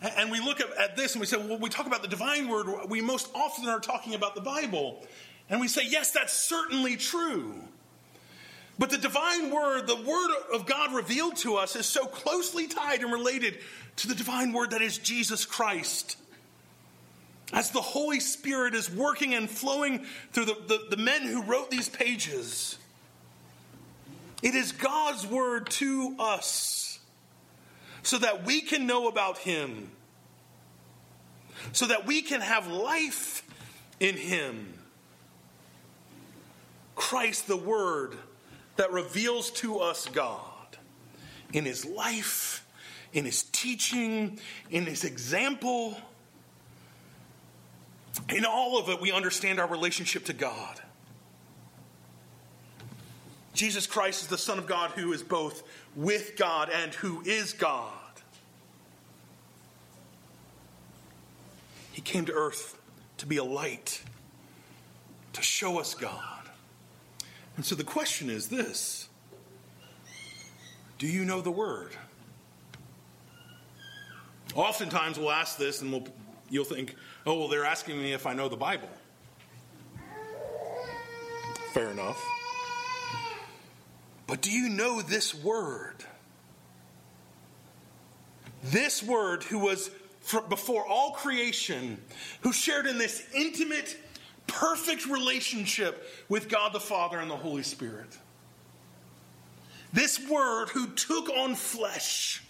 And 0.00 0.32
we 0.32 0.40
look 0.40 0.60
at, 0.60 0.96
this 0.96 1.14
and 1.14 1.20
we 1.20 1.26
say, 1.26 1.36
well, 1.36 1.58
we 1.58 1.70
talk 1.70 1.86
about 1.86 2.02
the 2.02 2.08
divine 2.08 2.48
word, 2.48 2.66
we 2.88 3.00
most 3.00 3.28
often 3.36 3.68
are 3.68 3.78
talking 3.78 4.14
about 4.14 4.34
the 4.34 4.40
Bible. 4.40 5.06
And 5.48 5.60
we 5.60 5.68
say, 5.68 5.82
yes, 5.86 6.10
that's 6.10 6.32
certainly 6.32 6.96
true. 6.96 7.54
But 8.80 8.90
the 8.90 8.98
divine 8.98 9.52
word, 9.52 9.86
the 9.86 9.94
word 9.94 10.30
of 10.52 10.66
God 10.66 10.92
revealed 10.92 11.36
to 11.36 11.54
us, 11.54 11.76
is 11.76 11.86
so 11.86 12.04
closely 12.04 12.66
tied 12.66 13.00
and 13.00 13.12
related 13.12 13.58
to 13.96 14.08
the 14.08 14.14
divine 14.16 14.52
word 14.52 14.70
that 14.70 14.82
is 14.82 14.98
Jesus 14.98 15.44
Christ. 15.46 16.16
As 17.52 17.70
the 17.70 17.80
Holy 17.80 18.18
Spirit 18.18 18.74
is 18.74 18.90
working 18.90 19.34
and 19.34 19.48
flowing 19.48 20.04
through 20.32 20.46
the, 20.46 20.56
the, 20.66 20.96
the 20.96 20.96
men 20.96 21.22
who 21.22 21.44
wrote 21.44 21.70
these 21.70 21.88
pages, 21.88 22.76
it 24.46 24.54
is 24.54 24.70
God's 24.70 25.26
word 25.26 25.68
to 25.70 26.14
us 26.20 27.00
so 28.04 28.18
that 28.18 28.44
we 28.44 28.60
can 28.60 28.86
know 28.86 29.08
about 29.08 29.38
Him, 29.38 29.90
so 31.72 31.88
that 31.88 32.06
we 32.06 32.22
can 32.22 32.40
have 32.40 32.68
life 32.68 33.42
in 33.98 34.16
Him. 34.16 34.72
Christ, 36.94 37.48
the 37.48 37.56
Word 37.56 38.16
that 38.76 38.92
reveals 38.92 39.50
to 39.50 39.80
us 39.80 40.06
God 40.06 40.76
in 41.52 41.64
His 41.64 41.84
life, 41.84 42.64
in 43.12 43.24
His 43.24 43.42
teaching, 43.42 44.38
in 44.70 44.86
His 44.86 45.02
example. 45.02 45.96
In 48.28 48.44
all 48.44 48.78
of 48.78 48.90
it, 48.90 49.00
we 49.00 49.10
understand 49.10 49.58
our 49.58 49.66
relationship 49.66 50.26
to 50.26 50.32
God. 50.32 50.80
Jesus 53.56 53.86
Christ 53.86 54.22
is 54.22 54.28
the 54.28 54.36
Son 54.36 54.58
of 54.58 54.66
God 54.66 54.90
who 54.90 55.14
is 55.14 55.22
both 55.22 55.62
with 55.96 56.36
God 56.36 56.68
and 56.70 56.92
who 56.94 57.22
is 57.24 57.54
God. 57.54 57.90
He 61.92 62.02
came 62.02 62.26
to 62.26 62.32
earth 62.34 62.78
to 63.16 63.26
be 63.26 63.38
a 63.38 63.44
light, 63.44 64.02
to 65.32 65.40
show 65.40 65.80
us 65.80 65.94
God. 65.94 66.50
And 67.56 67.64
so 67.64 67.74
the 67.74 67.82
question 67.82 68.28
is 68.28 68.48
this 68.48 69.08
Do 70.98 71.06
you 71.06 71.24
know 71.24 71.40
the 71.40 71.50
Word? 71.50 71.96
Oftentimes 74.54 75.18
we'll 75.18 75.32
ask 75.32 75.56
this 75.56 75.80
and 75.80 75.90
we'll, 75.92 76.06
you'll 76.50 76.64
think, 76.64 76.94
oh, 77.24 77.38
well, 77.38 77.48
they're 77.48 77.64
asking 77.64 77.98
me 77.98 78.12
if 78.12 78.26
I 78.26 78.34
know 78.34 78.50
the 78.50 78.56
Bible. 78.56 78.88
Fair 81.72 81.90
enough. 81.90 82.35
But 84.26 84.42
do 84.42 84.50
you 84.50 84.68
know 84.68 85.02
this 85.02 85.34
word? 85.34 86.04
This 88.64 89.02
word, 89.02 89.44
who 89.44 89.60
was 89.60 89.90
before 90.48 90.84
all 90.84 91.12
creation, 91.12 92.02
who 92.40 92.52
shared 92.52 92.86
in 92.86 92.98
this 92.98 93.24
intimate, 93.34 93.96
perfect 94.48 95.06
relationship 95.06 96.04
with 96.28 96.48
God 96.48 96.72
the 96.72 96.80
Father 96.80 97.18
and 97.18 97.30
the 97.30 97.36
Holy 97.36 97.62
Spirit. 97.62 98.18
This 99.92 100.18
word 100.28 100.68
who 100.70 100.88
took 100.88 101.30
on 101.30 101.54
flesh, 101.54 102.42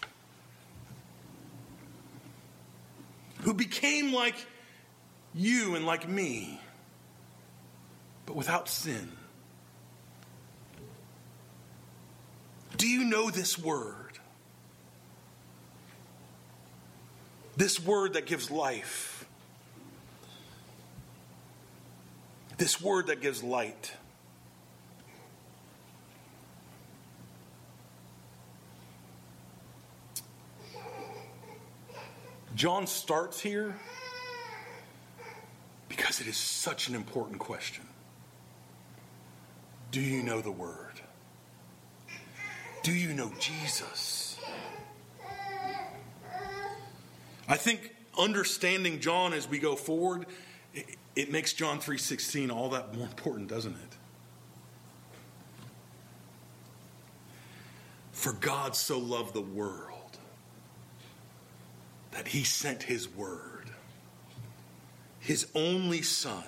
who 3.43 3.53
became 3.53 4.13
like 4.13 4.37
you 5.35 5.75
and 5.77 5.85
like 5.85 6.09
me, 6.09 6.59
but 8.25 8.35
without 8.35 8.69
sin. 8.69 9.13
Do 12.77 12.89
you 12.89 13.05
know 13.05 13.31
this 13.31 13.59
word? 13.59 14.19
This 17.57 17.81
word 17.81 18.15
that 18.15 18.27
gives 18.27 18.51
life. 18.51 19.27
This 22.59 22.81
word 22.81 23.09
that 23.09 23.21
gives 23.21 23.43
light. 23.43 23.93
John 32.55 32.87
starts 32.87 33.39
here 33.39 33.77
because 35.91 36.21
it 36.21 36.27
is 36.27 36.39
such 36.39 36.89
an 36.89 36.95
important 36.95 37.39
question. 37.39 37.85
Do 39.91 40.01
you 40.01 40.23
know 40.23 40.41
the 40.41 40.51
Word? 40.51 41.01
Do 42.87 42.95
you 42.95 43.15
know 43.15 43.33
Jesus? 43.41 44.39
I 47.49 47.57
think 47.57 47.93
understanding 48.17 49.01
John 49.01 49.33
as 49.33 49.49
we 49.49 49.59
go 49.59 49.75
forward, 49.75 50.27
it, 50.73 50.95
it 51.17 51.33
makes 51.33 51.53
John 51.53 51.81
3.16 51.81 52.53
all 52.53 52.71
that 52.71 52.95
more 52.95 53.07
important, 53.07 53.49
doesn't 53.49 53.73
it? 53.73 53.97
For 58.13 58.33
God 58.35 58.77
so 58.77 59.01
loved 59.01 59.35
the 59.35 59.41
world 59.41 60.19
that 62.13 62.29
he 62.29 62.45
sent 62.45 62.85
his 62.85 63.09
word, 63.09 63.69
his 65.19 65.49
only 65.57 66.03
son, 66.03 66.45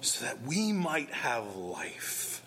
so 0.00 0.24
that 0.24 0.42
we 0.42 0.72
might 0.72 1.10
have 1.10 1.54
life 1.54 2.42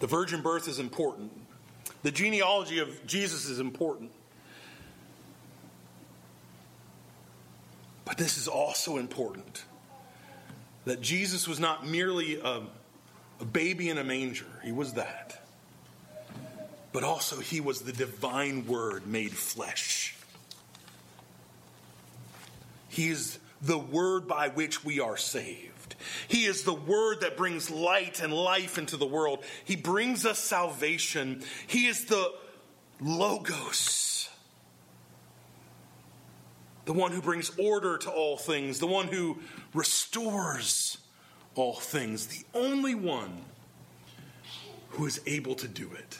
The 0.00 0.06
virgin 0.06 0.42
birth 0.42 0.68
is 0.68 0.78
important. 0.78 1.32
The 2.02 2.10
genealogy 2.10 2.78
of 2.78 3.06
Jesus 3.06 3.46
is 3.46 3.60
important. 3.60 4.10
But 8.04 8.16
this 8.18 8.38
is 8.38 8.48
also 8.48 8.96
important 8.96 9.64
that 10.86 11.00
Jesus 11.00 11.46
was 11.46 11.60
not 11.60 11.86
merely 11.86 12.40
a, 12.40 12.62
a 13.40 13.44
baby 13.44 13.88
in 13.88 13.98
a 13.98 14.04
manger, 14.04 14.46
he 14.64 14.72
was 14.72 14.94
that. 14.94 15.40
but 16.92 17.04
also 17.04 17.38
he 17.38 17.60
was 17.60 17.82
the 17.82 17.92
divine 17.92 18.66
word 18.66 19.06
made 19.06 19.32
flesh. 19.32 20.16
He 22.88 23.08
is 23.08 23.38
the 23.62 23.78
word 23.78 24.26
by 24.26 24.48
which 24.48 24.84
we 24.84 25.00
are 25.00 25.16
saved. 25.16 25.79
He 26.28 26.44
is 26.44 26.62
the 26.62 26.74
word 26.74 27.20
that 27.20 27.36
brings 27.36 27.70
light 27.70 28.20
and 28.20 28.32
life 28.32 28.78
into 28.78 28.96
the 28.96 29.06
world. 29.06 29.44
He 29.64 29.76
brings 29.76 30.26
us 30.26 30.38
salvation. 30.38 31.42
He 31.66 31.86
is 31.86 32.06
the 32.06 32.32
Logos, 33.00 34.28
the 36.84 36.92
one 36.92 37.12
who 37.12 37.22
brings 37.22 37.50
order 37.58 37.96
to 37.96 38.10
all 38.10 38.36
things, 38.36 38.78
the 38.78 38.86
one 38.86 39.06
who 39.08 39.38
restores 39.72 40.98
all 41.54 41.74
things, 41.74 42.26
the 42.26 42.44
only 42.52 42.94
one 42.94 43.44
who 44.90 45.06
is 45.06 45.20
able 45.26 45.54
to 45.54 45.68
do 45.68 45.90
it. 45.94 46.18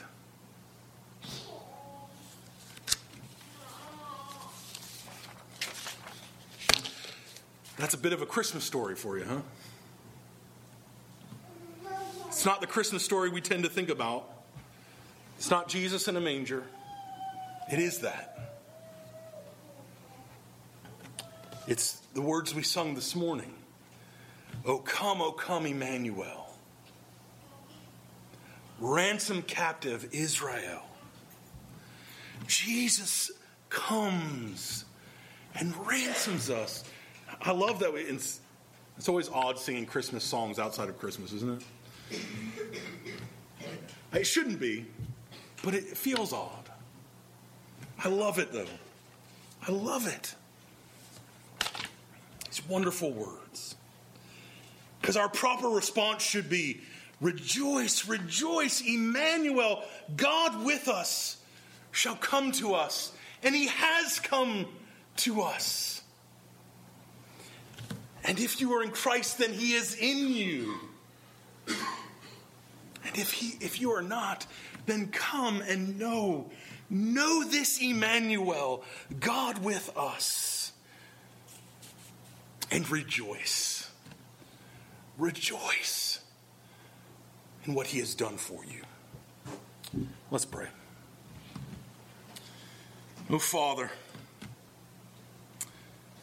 That's 7.77 7.93
a 7.95 7.97
bit 7.97 8.13
of 8.13 8.21
a 8.21 8.27
Christmas 8.27 8.63
story 8.63 8.95
for 8.95 9.17
you, 9.17 9.25
huh? 9.25 9.41
It's 12.41 12.45
not 12.47 12.59
the 12.59 12.65
Christmas 12.65 13.05
story 13.05 13.29
we 13.29 13.39
tend 13.39 13.65
to 13.65 13.69
think 13.69 13.89
about. 13.89 14.27
It's 15.37 15.51
not 15.51 15.67
Jesus 15.67 16.07
in 16.07 16.17
a 16.17 16.19
manger. 16.19 16.63
It 17.71 17.77
is 17.77 17.99
that. 17.99 18.55
It's 21.67 22.01
the 22.15 22.21
words 22.21 22.55
we 22.55 22.63
sung 22.63 22.95
this 22.95 23.15
morning. 23.15 23.53
O 24.65 24.79
come, 24.79 25.21
O 25.21 25.33
come, 25.33 25.67
Emmanuel. 25.67 26.51
Ransom 28.79 29.43
captive 29.43 30.09
Israel. 30.11 30.81
Jesus 32.47 33.29
comes 33.69 34.85
and 35.53 35.75
ransoms 35.85 36.49
us. 36.49 36.83
I 37.39 37.51
love 37.51 37.77
that. 37.81 37.93
It's, 37.93 38.39
it's 38.97 39.07
always 39.07 39.29
odd 39.29 39.59
singing 39.59 39.85
Christmas 39.85 40.23
songs 40.23 40.57
outside 40.57 40.89
of 40.89 40.97
Christmas, 40.97 41.33
isn't 41.33 41.61
it? 41.61 41.63
It 44.13 44.25
shouldn't 44.25 44.59
be, 44.59 44.85
but 45.63 45.73
it 45.73 45.97
feels 45.97 46.33
odd. 46.33 46.69
I 48.03 48.09
love 48.09 48.39
it, 48.39 48.51
though. 48.51 48.65
I 49.67 49.71
love 49.71 50.07
it. 50.07 50.35
These 52.49 52.67
wonderful 52.67 53.11
words. 53.11 53.75
Because 54.99 55.15
our 55.17 55.29
proper 55.29 55.69
response 55.69 56.23
should 56.23 56.49
be 56.49 56.81
rejoice, 57.21 58.07
rejoice, 58.07 58.81
Emmanuel, 58.81 59.83
God 60.15 60.65
with 60.65 60.87
us, 60.87 61.37
shall 61.91 62.15
come 62.15 62.51
to 62.53 62.73
us, 62.73 63.11
and 63.43 63.55
he 63.55 63.67
has 63.67 64.19
come 64.19 64.67
to 65.17 65.41
us. 65.41 66.01
And 68.23 68.39
if 68.39 68.61
you 68.61 68.73
are 68.73 68.83
in 68.83 68.91
Christ, 68.91 69.37
then 69.37 69.53
he 69.53 69.73
is 69.73 69.95
in 69.95 70.29
you. 70.29 70.75
And 73.11 73.19
if 73.19 73.33
he 73.33 73.57
if 73.63 73.81
you 73.81 73.91
are 73.91 74.01
not, 74.01 74.45
then 74.85 75.07
come 75.07 75.61
and 75.61 75.99
know 75.99 76.49
know 76.89 77.43
this 77.43 77.81
Emmanuel, 77.81 78.83
God 79.19 79.63
with 79.63 79.91
us. 79.97 80.73
And 82.69 82.89
rejoice. 82.89 83.89
Rejoice 85.17 86.21
in 87.65 87.73
what 87.73 87.87
he 87.87 87.99
has 87.99 88.15
done 88.15 88.37
for 88.37 88.63
you. 88.65 90.07
Let's 90.29 90.45
pray. 90.45 90.67
Oh, 93.29 93.39
Father, 93.39 93.91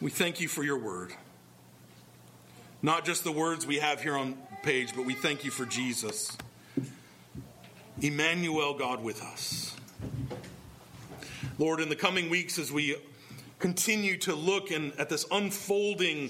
we 0.01 0.09
thank 0.09 0.41
you 0.41 0.47
for 0.47 0.63
your 0.63 0.77
word. 0.77 1.13
Not 2.81 3.05
just 3.05 3.23
the 3.23 3.31
words 3.31 3.67
we 3.67 3.77
have 3.77 4.01
here 4.01 4.15
on 4.15 4.37
page, 4.63 4.95
but 4.95 5.05
we 5.05 5.13
thank 5.13 5.43
you 5.43 5.51
for 5.51 5.65
Jesus. 5.65 6.35
Emmanuel, 8.01 8.73
God 8.75 9.03
with 9.03 9.21
us. 9.21 9.75
Lord, 11.57 11.81
in 11.81 11.89
the 11.89 11.95
coming 11.95 12.29
weeks, 12.29 12.57
as 12.57 12.71
we 12.71 12.95
continue 13.59 14.17
to 14.19 14.33
look 14.33 14.71
in, 14.71 14.93
at 14.97 15.09
this 15.09 15.25
unfolding 15.29 16.29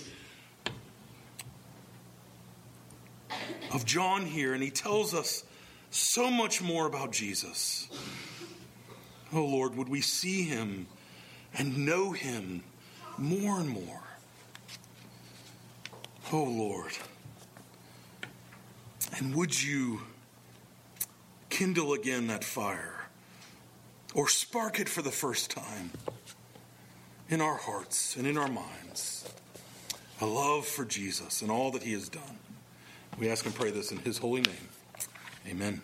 of 3.72 3.86
John 3.86 4.26
here, 4.26 4.56
and 4.56 4.64
he 4.64 4.72
tells 4.72 5.14
us 5.14 5.44
so 5.92 6.32
much 6.32 6.62
more 6.62 6.88
about 6.88 7.12
Jesus. 7.12 7.88
Oh 9.32 9.46
Lord, 9.46 9.76
would 9.76 9.90
we 9.90 10.02
see 10.02 10.44
him 10.44 10.88
and 11.56 11.86
know 11.86 12.12
him 12.12 12.64
more 13.20 13.60
and 13.60 13.70
more? 13.70 14.02
Oh 16.34 16.44
Lord. 16.44 16.94
And 19.18 19.36
would 19.36 19.62
you 19.62 20.02
kindle 21.60 21.92
again 21.92 22.28
that 22.28 22.42
fire 22.42 22.96
or 24.16 24.30
spark 24.30 24.80
it 24.80 24.88
for 24.88 25.02
the 25.02 25.12
first 25.12 25.52
time 25.52 25.92
in 27.28 27.42
our 27.42 27.58
hearts 27.58 28.16
and 28.16 28.26
in 28.26 28.38
our 28.38 28.48
minds? 28.48 29.28
A 30.22 30.26
love 30.26 30.66
for 30.66 30.86
Jesus 30.86 31.42
and 31.42 31.52
all 31.52 31.72
that 31.72 31.84
he 31.84 31.92
has 31.92 32.08
done. 32.08 32.40
We 33.18 33.30
ask 33.30 33.46
and 33.46 33.54
pray 33.54 33.72
this 33.72 33.92
in 33.92 33.98
his 33.98 34.18
holy 34.18 34.40
name. 34.40 34.70
Amen. 35.50 35.82